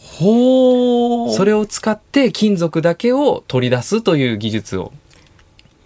[0.00, 1.32] ほー。
[1.32, 4.92] それを使って金属だけを取り出すという技術を。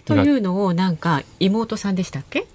[0.09, 2.47] というのをなんか妹さんでしたっけ？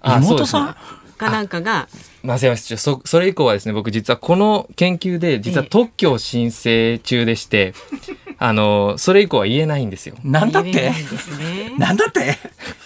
[0.00, 0.76] あ妹さん？
[1.16, 1.88] かなんかが。
[2.22, 7.74] 松山室長そそれ以降はですね僕実はこの研究で実は特許を申請中でして、
[8.38, 10.16] あのそれ以降は言えないんですよ。
[10.24, 10.92] なんだって？
[11.78, 12.36] なんだって？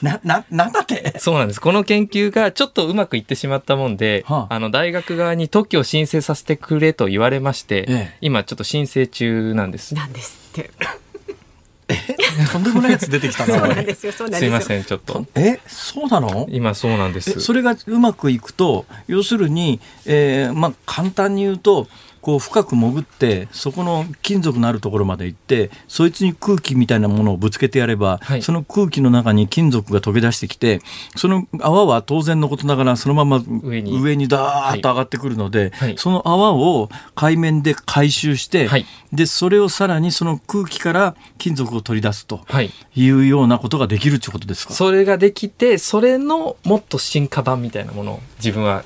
[0.02, 1.14] な、な、なんだって？
[1.18, 1.60] そうなんです。
[1.60, 4.54] この研究がちょっとうまくいってしまったもんで、はあ。
[4.54, 8.16] あの大学側に特許を申請させてくれと言われまして、ええ。
[8.20, 9.94] 今ちょっと申請中なんです。
[9.94, 10.70] なんですって
[12.46, 13.68] とんでもないやつ出てきたそうな。
[13.74, 15.26] なんですよそうなんですよすいません、ちょっと。
[15.34, 16.46] え、そうなの？
[16.50, 17.30] 今そうなんです。
[17.38, 21.88] えそれがうまくいくと要するに、えーまあ、簡単に言うと
[22.22, 30.80] こう深く潜ってそこの金属のあるところまで行ってそいつに空気みたいなものをぶつけてやれば、はいその空気の中に金属が溶け出してきて
[31.16, 42.70] その泡は当然のことながらそのまま上に上にダーッと上がってくるので、はいその泡を海面で回収して、はいでそれをさらにその空気から金属を取り出すとはい。
[42.94, 44.74] いうようなことができるってことですか？
[44.74, 48.84] それができて、それのもっと進化版みたいなものを自分は、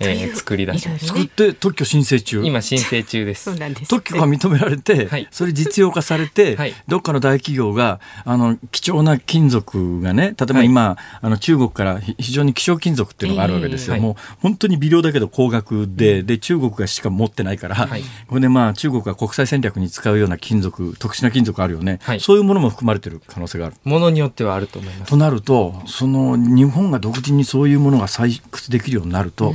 [0.00, 1.14] えー作り出しました。
[1.14, 2.42] 作って特許申請中？
[2.44, 3.50] 今申請中です。
[3.88, 5.28] 特許が認められて、はい。
[5.30, 6.74] それ実用化されて、はい。
[6.88, 18.02] どっかの大企業があの貴重な金属がね例えば今、あの中国からひ非常に希少金属っていうのがあるわけですよ、ええもう本当に微量だけど高額で,、で中国がしか持ってないから、はい。
[18.26, 22.20] これでまあ中国が国際戦略に使うような金属特殊な金属あるよね、はい。
[22.20, 23.76] そういうものも含まれてる可能性がある。
[23.84, 25.10] ものによってはあると思います。
[25.10, 25.16] と。
[25.16, 29.54] なるとその日本が独自にそういうものが採掘できるようになると、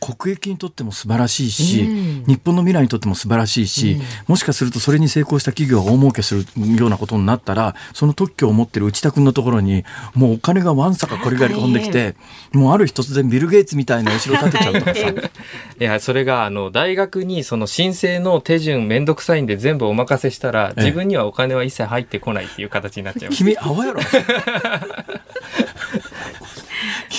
[0.00, 2.24] 国益にとっても素晴らしいし、うん。
[2.26, 6.44] 日本の未来にとっても素晴らしいし、もしかするとそれに成功した企業が大儲けする
[6.76, 12.14] ようなことになったらその特許を持ってる内田君のところにもうお金がわんさかこれがり込んできて
[12.52, 15.08] もうある日突然ビル・ゲイツみたいなお城建てちゃうとかさ。
[15.80, 20.84] いや、それが、あの、大学にその申請の手順めんどくさいんで全部お任せしたら、ええ。
[20.84, 23.38] 自分にはお金は一切入ってこないっていう形になっちゃいます。
[23.38, 24.00] 君アホやろ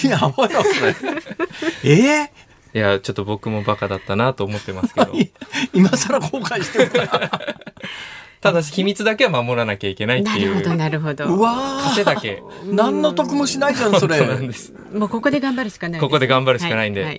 [0.01, 0.95] 君アホやろそれ。
[1.83, 2.29] え？
[2.29, 2.31] え
[2.73, 5.11] いや、ちょっと僕もバカだったなと思ってますけど、
[5.73, 7.07] 今更後悔してる。
[7.07, 7.29] から
[8.41, 11.25] ただし秘密だけは守らなきゃいけないっていなるほどう、なるほど。
[11.25, 11.95] うわー。
[11.95, 12.41] 枷だけ。
[12.65, 14.17] 何の得もしないじゃんそれ。
[14.17, 14.73] そうなんです。
[14.93, 17.03] もうここで頑張るしかないすここで頑張るしかないんで。
[17.03, 17.15] はは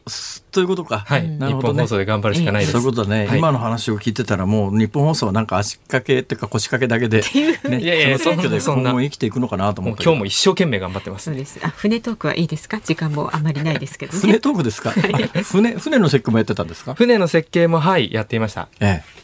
[0.51, 1.05] ということか。
[1.07, 1.23] はい。
[1.23, 1.75] 日なるほどね。
[1.75, 2.73] 本放送で頑張るしかないです。
[2.73, 3.39] そういうことだね、はい。
[3.39, 7.23] 今の話を聞いてたらもう日本放送はなんか足掛けっていうか腰掛けだけで、
[7.71, 10.05] ね、いやいやその特許でそんな今後生きていくのかなと思って。
[10.05, 11.27] もう今日も一生懸命頑張ってます。
[11.27, 11.35] そう。
[11.37, 11.61] です。
[11.63, 12.81] あ船トークはいいですか？
[12.81, 14.19] 時間もあまりないですけどね。
[14.19, 16.95] 船トークですか、船船の設計もやってたんですか？
[16.95, 18.69] 船の設計もはい、やっていました。
[18.81, 19.23] ええ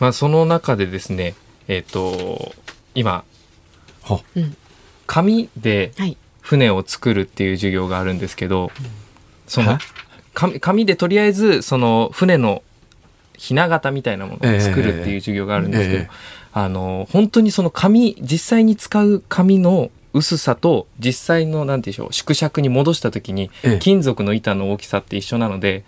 [0.00, 1.34] まあ、その中でですね、
[1.68, 2.54] えっ、と、
[2.94, 3.24] 今、
[5.06, 6.16] 紙ではい。
[6.40, 8.70] 船を作るっていう授業があるんですけど、
[9.46, 9.78] そのは
[10.34, 12.62] 紙紙でとりあえずその船の
[13.38, 16.10] ひな形みたいなものを作るっていう授業があるんですけど、ええ。
[16.52, 23.78] あの本当にその紙実際に使う紙の薄さと実際のなんていうんでしょう縮尺に戻した時にええ。
[23.78, 25.82] 金属の板の大きさって一緒なので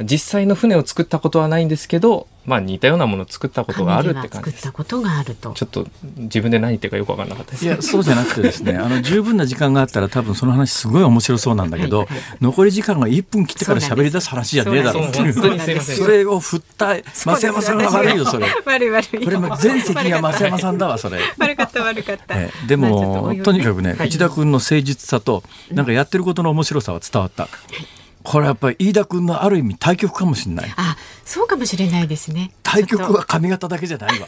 [0.00, 4.62] 実際の船を作ったことはないんですけど、まあ、似たようなものを作ったことがあるって感じです。
[4.64, 4.72] 作った。
[4.72, 5.52] ことがあると。
[5.52, 5.86] ちょっと
[6.16, 7.64] 自分で何言ってるかよく分かんなかったです。
[7.64, 12.18] いやそうじゃなくてですね あの十分な時間があったら多分その話すごい面白そうなんだけど、はいはい。
[12.42, 15.40] 残り時間が1分切ってから喋り出す話じゃねえだろそうなんです。
[15.40, 18.46] 本当にすいませんそれを振った増山さんが悪いよそれ。
[18.64, 19.24] 悪い悪い。
[19.24, 21.20] これも全責任は増山さんだわそれ。
[21.38, 24.08] 悪かった悪かった、ええでも、とにかくね、はい。
[24.08, 27.48] 内田君の誠実さと、なんかやってることの面白さは伝わった。
[28.24, 30.72] これやっぱり飯田君のある意味対局かもしれない。
[30.76, 34.26] あそうかもしれないですね対局は髪型だけじゃないわ。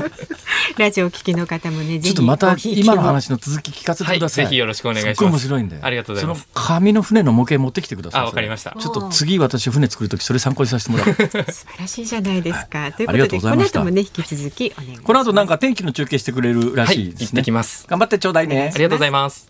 [0.78, 4.44] ラジオを聞きの方もね ちょっとまた今の話の続き聞かせてはい、ください。
[4.46, 5.16] ぜひよろしくお願いします。
[5.16, 5.78] すっごい面白いんで。
[5.82, 8.20] ありがとうございますその紙の船の模型持ってきてください。
[8.22, 11.06] あわかりましたちょっと次私船作るときそれ参考にさせてもらう。
[11.14, 11.44] 素晴
[11.78, 12.90] らしいじゃないですか。
[12.92, 15.02] というありがとことで、このうございました後もね、引き続きお願いします。
[15.02, 17.42] この後なんか天気の中継してくれるらしいですね。
[17.42, 17.86] てきます。
[17.86, 18.78] 頑張ってちょうだいねあ。
[18.80, 19.49] りがとうございます。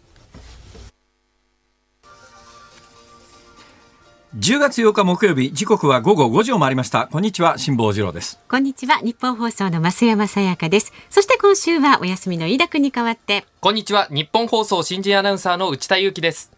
[4.36, 7.08] 10月8日木曜日、時刻は午後5時を回りました。
[7.08, 8.38] こんにちは、辛坊治郎です。
[8.48, 10.92] こんにちは、日本放送の増山さやかです。
[11.10, 16.52] そして今週はお休みの飯田君に代わって、こんにちは、日本放送新人アナウンサーの内田裕樹です。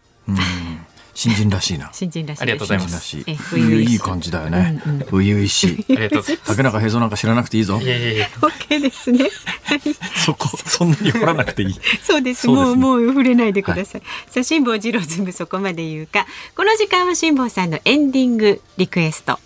[1.15, 1.91] 新人らしいな。
[1.93, 2.43] 新人らしい。
[2.43, 3.25] ありがとうございますらしい。
[3.27, 4.81] え、い初々しいいいい感じだよね。
[5.11, 5.85] 初々しい。
[5.91, 7.85] ありがとうございま竹中平蔵なんか知らなくていいぞす。
[7.85, 7.89] い。
[7.89, 9.29] やいやいや、OK ですね。
[9.65, 9.81] はい
[10.25, 11.75] そこ、そんなに掘らなくていい。
[12.03, 12.43] そうです。
[12.43, 14.03] そうですねもう、もう触れないでください。
[14.29, 16.27] さあ、辛坊治郎ズームそこまで言うか。
[16.57, 19.39] この時間は辛坊さんのエンディングリクエスト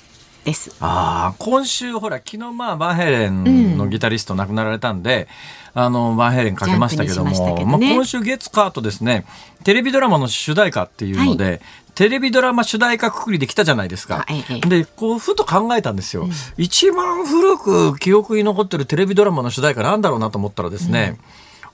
[0.46, 0.70] です。
[0.80, 5.28] ああ、今週ほら、昨日まあ、バンヘイレンのギタリスト亡くなられたんで、
[5.74, 7.64] あの、バンヘイレンかけましたけども、どね。
[7.64, 9.26] まあ、今週月カーとですね、
[9.64, 11.60] テレビドラマの主題歌っていうので、
[11.96, 14.24] テレビドラマ主題歌くくりで来たじゃないですか。
[14.68, 16.28] で、こう、ふと考えたんですよ。
[16.56, 21.18] 一番古く記憶に残ってるテレビドラマの主題歌なんだろうなと思ったらですね、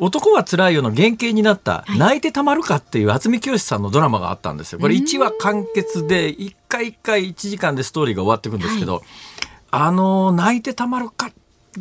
[0.03, 4.81] 男は辛いよの原型になった、泣いてたまるかっていう渥美清さんのドラマがあったんですよ。
[4.81, 9.03] これ1話完結で、一回一回1時間でストーリーが終わっていくんですけど、
[9.71, 11.31] あの、泣いてたまるか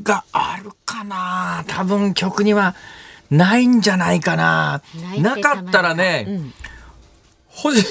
[0.03, 2.75] があるかな多分曲には
[3.31, 4.83] ないんじゃないかな
[5.17, 6.53] なかったらね、うん、
[7.47, 7.83] 星、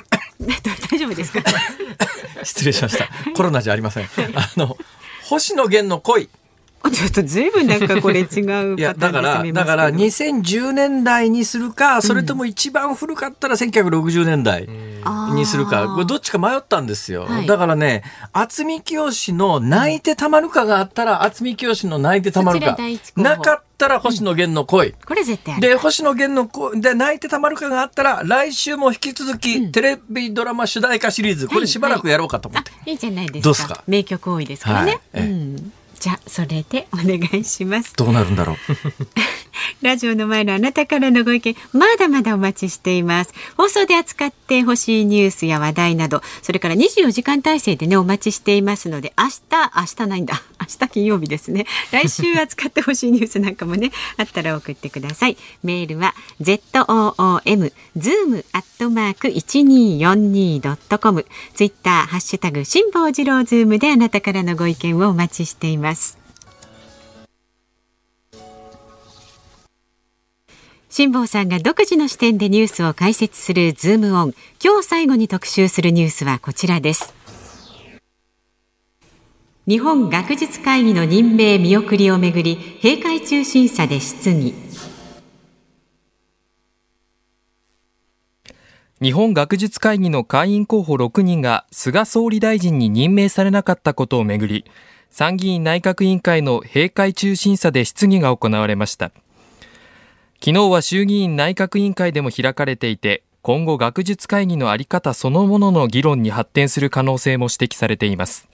[0.90, 1.42] 大丈夫ですか？
[2.42, 3.08] 失礼しました。
[3.34, 4.08] コロナじゃありません。
[4.34, 4.76] あの、
[5.24, 6.30] 星野源の恋。
[6.90, 8.40] ちょっとずいぶんなんかこれ違
[8.72, 14.68] ういやだからだから2010年代にするかそれとも一番古かったら1960年代
[15.34, 22.76] にするか、これどっちか迷ったんですよ、はい、だからね渥美清の泣いてたまるかがあったら渥美清の泣いてたまるか。
[23.16, 32.80] なかったら星野源の恋、うん、これ絶対で星野源の恋で泣いてたまるかがあったら来週も引き続き、うん、テレビドラマ主題歌シリーズこれしばらくやろうかと思って、はい。
[32.80, 33.44] はい、いいじゃないですか。
[33.44, 33.84] どうすか？
[33.86, 37.94] 名曲多いですからね、はい、うんじゃそれでお願いします。
[37.96, 38.56] どうなるんだろう。
[39.82, 43.32] ラジオの前のあなたからのご意見まだまだお待ちしています。
[43.56, 49.32] 放送で扱ってほしいニュースや話題などそれから24時間体制でねお待ちしていますので明日
[49.74, 50.42] 明日ないんだ。
[50.60, 51.66] 明日金曜日ですね。
[51.90, 55.36] 来週扱ってほしいニュースなんかもねあったら送ってください。
[55.62, 65.85] メールは zoom zoom アットマーク 1242.com ツイッターハッシュタグ辛坊治郎ズームであなたからのご意見をお待ちしています
[70.88, 74.34] 辛坊さんが独自の視点でニュースを解説するズームオン。
[74.64, 77.14] 今日最後に特集するニュースはこちらです。
[79.68, 84.54] 日本学術会議の任命見送りをめぐり閉会中審査で質疑。
[89.02, 94.64] 日本学術会議の会員候補6人が菅総理大臣に任命されなかったことをめぐり
[95.10, 99.12] 参議院内閣委員会の閉会中審査で質疑が行われました。
[100.40, 108.48] 昨日は衆議院内閣委員会でも開かれていて今後学術会議の在り方そのものの議論に発展する可能性も指摘されています。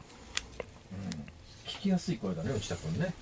[1.82, 3.12] きやすい声だね内田君ね。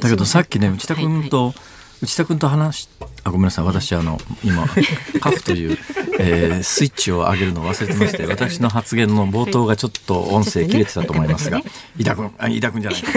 [0.00, 1.54] だけどさっきね内田君と、はいはい、
[2.02, 2.88] 内田君と話
[3.22, 4.66] あごめんなさい私あの今
[5.22, 5.78] カフという、
[6.18, 11.62] えー、スイッチを上げるのを忘れてまして私の発言の冒頭がちょっと音声切れてたと思いますが、
[11.96, 13.02] 井田君あ井田君じゃない。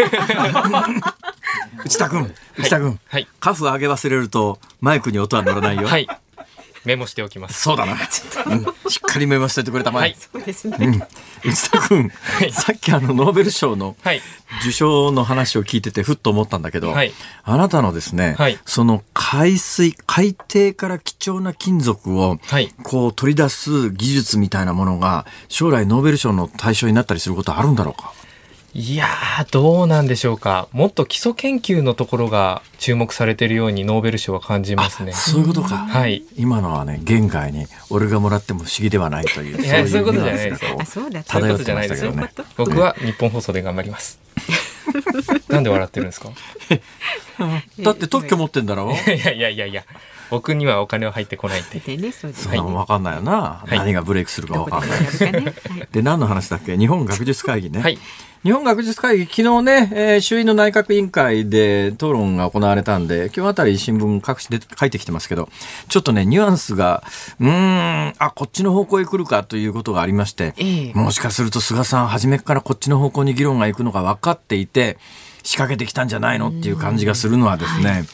[1.84, 5.88] 内田君内田君、はい、カフ上げ忘れるとマイクに音は乗らないよ。
[5.88, 6.08] はい
[6.86, 7.62] メモしておきます。
[7.62, 7.94] そうだな。
[8.46, 10.02] うん、しっかりメモしておいてくれたまえ。
[10.04, 10.78] はい、そうですね。
[10.80, 13.96] うん、内田君、はい、さっきあのノーベル賞の
[14.62, 17.14] 受賞の話を聞いててふっと思ったんだけど、はい、
[17.44, 22.40] あなたのですね、はい、その海水海底から貴重な金属を
[22.84, 28.14] こう取り出す技術みたいなものが将来ノーベル賞の対象になったりすることあるんだろうか？
[28.78, 30.68] いやー、どうなんでしょうか。
[30.74, 35.14] もっと基礎研究のところが注目されているようにノーベル賞は感じますね。
[35.14, 35.78] そういうことか。
[35.78, 36.24] はい。
[36.36, 39.64] 今のはね、現外に俺がもらっても不思議ではないという。
[39.64, 40.72] いや、そういうことじゃないですよ。
[40.86, 42.14] そうだそういうことじゃないですよ。
[42.58, 44.20] 僕は日本放送で頑張ります。
[45.48, 46.30] なんで笑ってるんですか？
[47.80, 48.92] だって特許持ってんだろ？
[48.92, 49.84] いやいやいやいや。
[50.30, 51.98] 僕にはお金は入ってこないんで。
[51.98, 52.60] ね、そうですね。
[52.60, 55.54] わかんないよな、はい、何がブレイクするかわかんない。
[55.92, 56.78] で、何の話だっけ？
[56.78, 57.82] 日本学術会議ね。
[57.82, 57.98] はい。
[58.44, 65.50] 日本学術会議、昨日ね、えー、衆院の内閣委員会で討論が行われたんで、今日あたり新聞各紙で書いてきてますけど、
[65.90, 67.04] ちょっとね、ニュアンスが、
[67.40, 75.00] うん、あ、こっちの方向へ来るかということがありまして、えもしかすると菅さん、初めからこっちの方向に議論が行くのが分かっていて、
[75.42, 78.06] 仕掛けてきたんじゃないのっていう感じがするのはですね、はい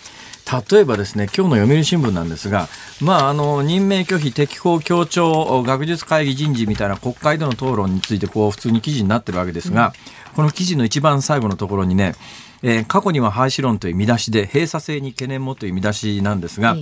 [0.72, 2.68] 例えばですね今日の読売新聞なんですが、
[2.99, 9.93] まあ、あの任命拒否適法協調学術会議人事みたいな国会での討論についてこう普通に記事になってるわけですが、
[10.30, 12.16] うん、この記事の一番最後のところにね、
[12.64, 16.76] えー、過去には廃止論という見出しで閉鎖性に懸念もという見出しなんですが、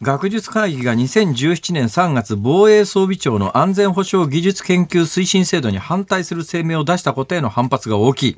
[0.00, 8.36] 学術会議が2017年3月防衛装備庁の安全保障技術研究推進制度に反対する声明を出したことへの反発が大きい。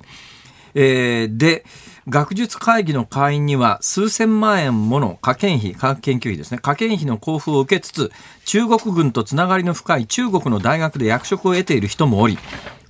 [0.74, 1.64] えー、で、
[2.10, 8.10] 学術会議の会員には数千万円もの科研費、科学研究費ですね、科研費の交付を受けつつ、
[8.44, 12.36] 中国軍とつながりの深い中国の大学で役職を得ている人もおり、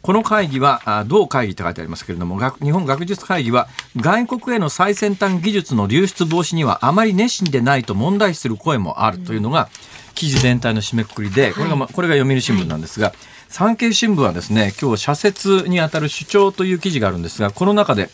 [0.00, 9.68] この会議は、同会議と書いてありますけれども、日本学術会議は、外国への最先端技術の流出防止にはあまり熱心でないと問題視する声もあるというのが、
[10.14, 13.12] 記事全体の締めくくりで、これが、これが読売新聞なんですが、
[13.50, 18.08] 産経新聞はですね、今日社説にあたる主張という記事があるんですが、この中で、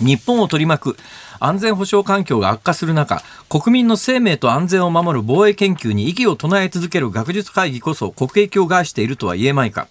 [0.00, 0.96] 日本を取り巻く
[1.40, 9.88] 安全保障環境が悪化する中、国民の生命と安全を守る防衛研究に意義を唱え続ける学術会議こそ国益を害しているとは言えまいか。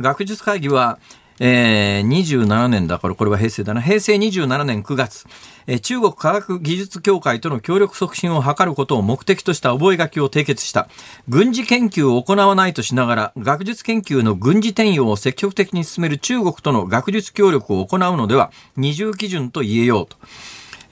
[0.00, 0.98] 学術会議は、
[1.38, 3.82] えー、27年だから、これは平成だな。
[3.82, 5.26] 平成27年9月、
[5.66, 10.88] えー、中国科学技術協会との協力促進を図ることを目的とした覚書を締結した。
[11.28, 20.16] 軍事研究を行わないとしながら、学術研究の軍事転用を積極的に進める中国との学術協力を行うのでは、二重基準と言えようと。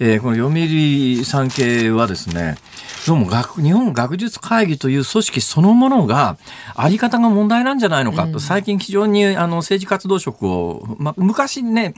[0.00, 2.56] えー、この読売産経はですね、
[3.06, 6.36] どうも学日本学術会議という組織そのものが、
[6.74, 11.94] あり方が問題なんじゃないのかと、最近非常にあの政治活動職を、ま、昔ね、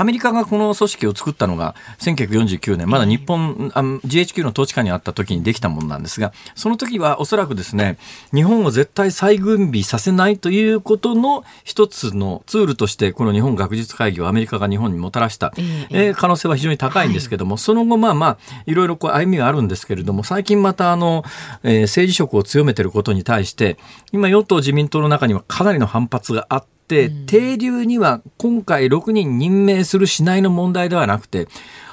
[0.00, 7.98] アメリカがこの組織を作ったのが1949年、まだ日本、GHQ の統治下にあった時にできたものなんですが、その時はおそらくですね、
[8.32, 15.52] 日本を絶対再軍備させないということの一つのツールとして、この日本学術会議をアメリカが日本にもたらした、
[15.90, 21.24] えー、可能性は非常に高いんですけども、はい、その後、まあまあ、いろいろこう歩みがあるんですけれども、最近またあの、
[21.62, 23.76] えー、政治色を強めていることに対して、
[24.12, 26.79] 今与党自民党の中にはかなりの反発があって、
[27.26, 31.48] 定流には今回6人任命するしないの問題ではなくて、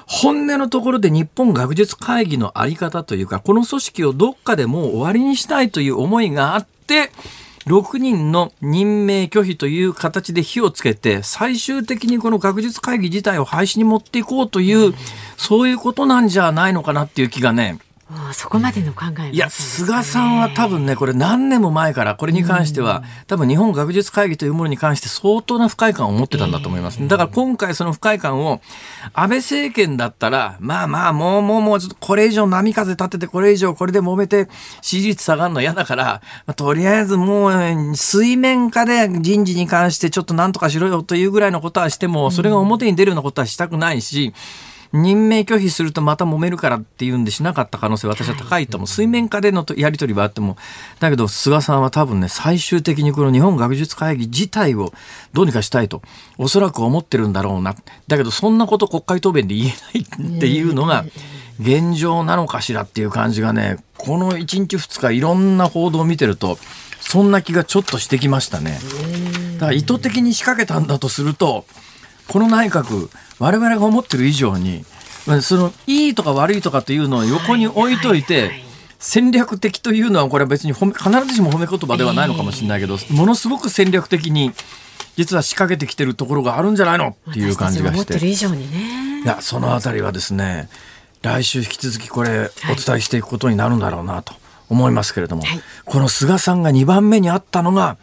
[0.07, 7.11] 本音のところで日本学術会議のあり方というか、この組織をどっかでもう終わりにしたいという思いがあって、
[7.65, 14.93] 6人の任命拒否という形で火をつけて、最終的にこの学術会議自体を廃止に持っていこうという、
[15.35, 17.77] そういうことなんじゃないのかなっていう気がね、
[18.31, 28.61] そこまでの考え、ね、いや菅さんは多分ねこれ何年も前からこれに関しては、多分日本学術会議というものに関して相当な不快感を持ってたんだと思います、だから今回その不快感を
[29.13, 34.47] 安倍政権だったらまあまあもうもうもうちょっとこれ以上波風立ててこれ以上これで揉めて
[34.81, 44.33] 支持率下がるの嫌だから、まあ、とりあえずもう水面下で人事に関してちょっと何とかしろよというぐらいのことはしてもそれが表に出るようなことはしたくないし、
[45.01, 48.87] 任命拒否するとまた揉めるからっていうんでしなかった可能性私は高いと思う。
[48.87, 50.57] 水面下でのやり取りはあっても、
[50.99, 54.93] だけど菅さんは多分ね、最終的にこの日本学術会議自体を
[55.33, 56.01] どうにかしたいと、
[56.37, 57.75] おそらく思ってるんだろうな。
[58.07, 61.05] だけどそんなこと国会答弁で言えないっていうのが、
[61.59, 66.57] 現状なのかしらっていう感じがね、この1日2日いろんな報道を見てると、
[66.99, 68.79] そんな気がちょっとしてきましたね。
[69.55, 71.65] だから意図的に仕掛けたんだとすると、
[72.27, 73.09] この内閣、
[73.39, 74.83] 我々が思ってる以上に、
[75.41, 78.51] そのいいとか悪いとかというのを横に置いといて、
[78.99, 84.51] 戦略的というのはこれは別に褒め必ずしも褒め言葉ではないのかもしれないけど、ものすごく戦略的に
[85.15, 88.25] 実は仕掛けてきてるところがあるんじゃないのっていう感じがして。
[88.25, 89.21] 以上にね。
[89.23, 90.69] いやそのあたりはですね
[91.21, 94.33] 来週引き続きこれお伝えしていくことになるんだろうなと
[94.69, 97.97] 思いますけれども、はい、この菅さんが2番目にあったのが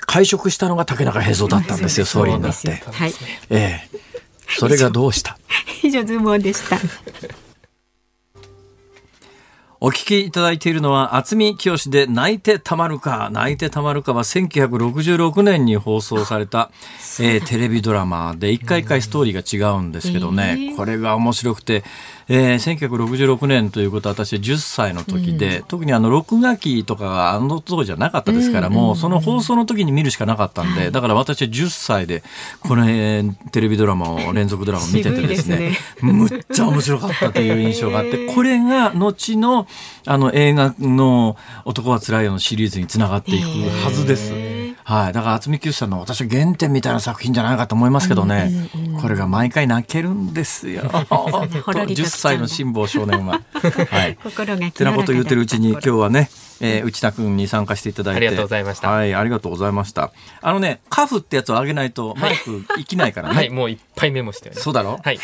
[0.00, 2.70] 会食したのが竹中平蔵だったんですよ総理になって。
[2.70, 3.12] はい、
[3.50, 4.09] ええ
[4.58, 5.38] それがどうした？
[5.82, 6.76] 以上ズームオンでした。
[9.82, 13.30] お聞きいただいているのは渥美清で泣いてたまるか。
[13.32, 16.70] 泣いてたまるかは1966年に放送された、
[17.20, 21.82] えー、テレビドラマで一回一回ストーリーが違うんですけどね、えー、これが面白くて
[22.32, 32.22] えー、1966年ということは私は10歳の時で、うん、特にあの録画機とかがあの当時はなかったですから、うん、もうその放送の時に見るしかなかったんで、だから私は10歳で
[32.60, 35.70] この、えー、テレビドラマを連続ドラマを見ててですね。
[35.70, 39.66] ね、むっちゃ面白かったという印象があって、これが後の
[40.06, 43.46] あの映画の「男はつらいよ」のシリーズにつながっていく
[43.84, 44.59] はずです。
[44.84, 48.50] はい、だから渥美清さんの私は原点みたいな作品じゃないかと思いますけどね、
[49.00, 50.82] これが毎回泣けるんですよ。
[50.90, 53.40] 10歳の辛抱少年は。
[53.90, 54.18] はい。
[54.22, 56.30] 心がてなこと言ってるうちに今日はね、
[56.60, 58.16] えー、内田君に参加していただいて。
[58.18, 58.90] ありがとうございました。
[58.90, 60.12] はい、ありがとうございました。
[60.42, 63.34] あのね、カフってやつを上げないとマイク生きないからね。
[63.34, 64.98] はい、もういっぱいメモして、ね、そうだろ？
[65.02, 65.18] はい。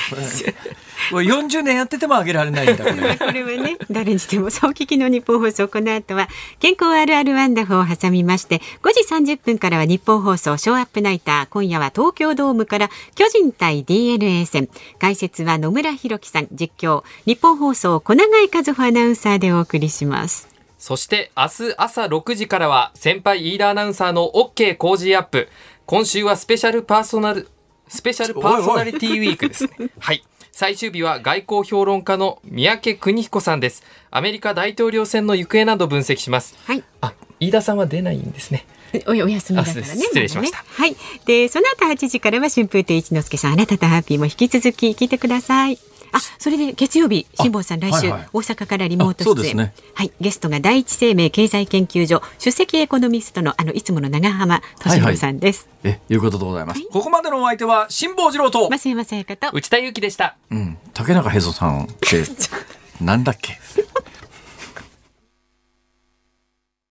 [1.10, 3.16] これ40年やってても上げられないんだ、これ。
[3.16, 6.28] これはね、誰にしても、そう聞きの日本放送、この後は、
[6.58, 14.68] 健康あるあるワンダフを挟みまして、5時30分からは日本放送、ショーアップナイター、今夜は東京ドームから、巨人対 DNA 戦。
[14.98, 20.55] 解説は野村弘樹さん、実況、日本放送、小永井和穂アナウンサーでお送りします。
[20.86, 25.48] そして明日朝6時からは先輩飯田アナウンサーの OK 工事アップ。
[25.84, 27.48] 今週はスペシャルパーソナル、
[27.88, 29.70] スペシャルパーソナリティウィークですね。
[29.98, 30.22] はい。
[30.52, 33.82] 最終日は外交評論家の三宅邦彦さんです。
[34.12, 36.54] アメリカ大統領選の行方など分析します。
[36.64, 36.84] はい。
[37.00, 38.64] あ、飯田さんは出ないんですね。
[39.08, 39.82] お休みだからね。
[39.82, 40.58] 失礼しました。
[40.58, 40.96] ね、はい。
[41.24, 45.80] で、その後8時からは春風亭一之輔さん、あなたとハッピーも引き続き聞いてください。
[46.12, 48.10] あ、それで月曜日、辛坊さん来週、はい。
[48.10, 55.68] はい、大阪からリモート出演、ね、はい、ゲストが第一生命経済研究所首席エコノミストのあのいつもの長浜俊弘さんです。
[55.82, 55.92] はい。
[55.92, 56.78] はい、え、いうことでございます。
[56.78, 59.50] はい、ここまでのお相手は辛坊治郎と増山さやかと。
[59.52, 60.36] 内田裕樹でした。
[60.50, 62.24] うん、竹中平蔵さんって
[63.00, 63.58] なんだっけ？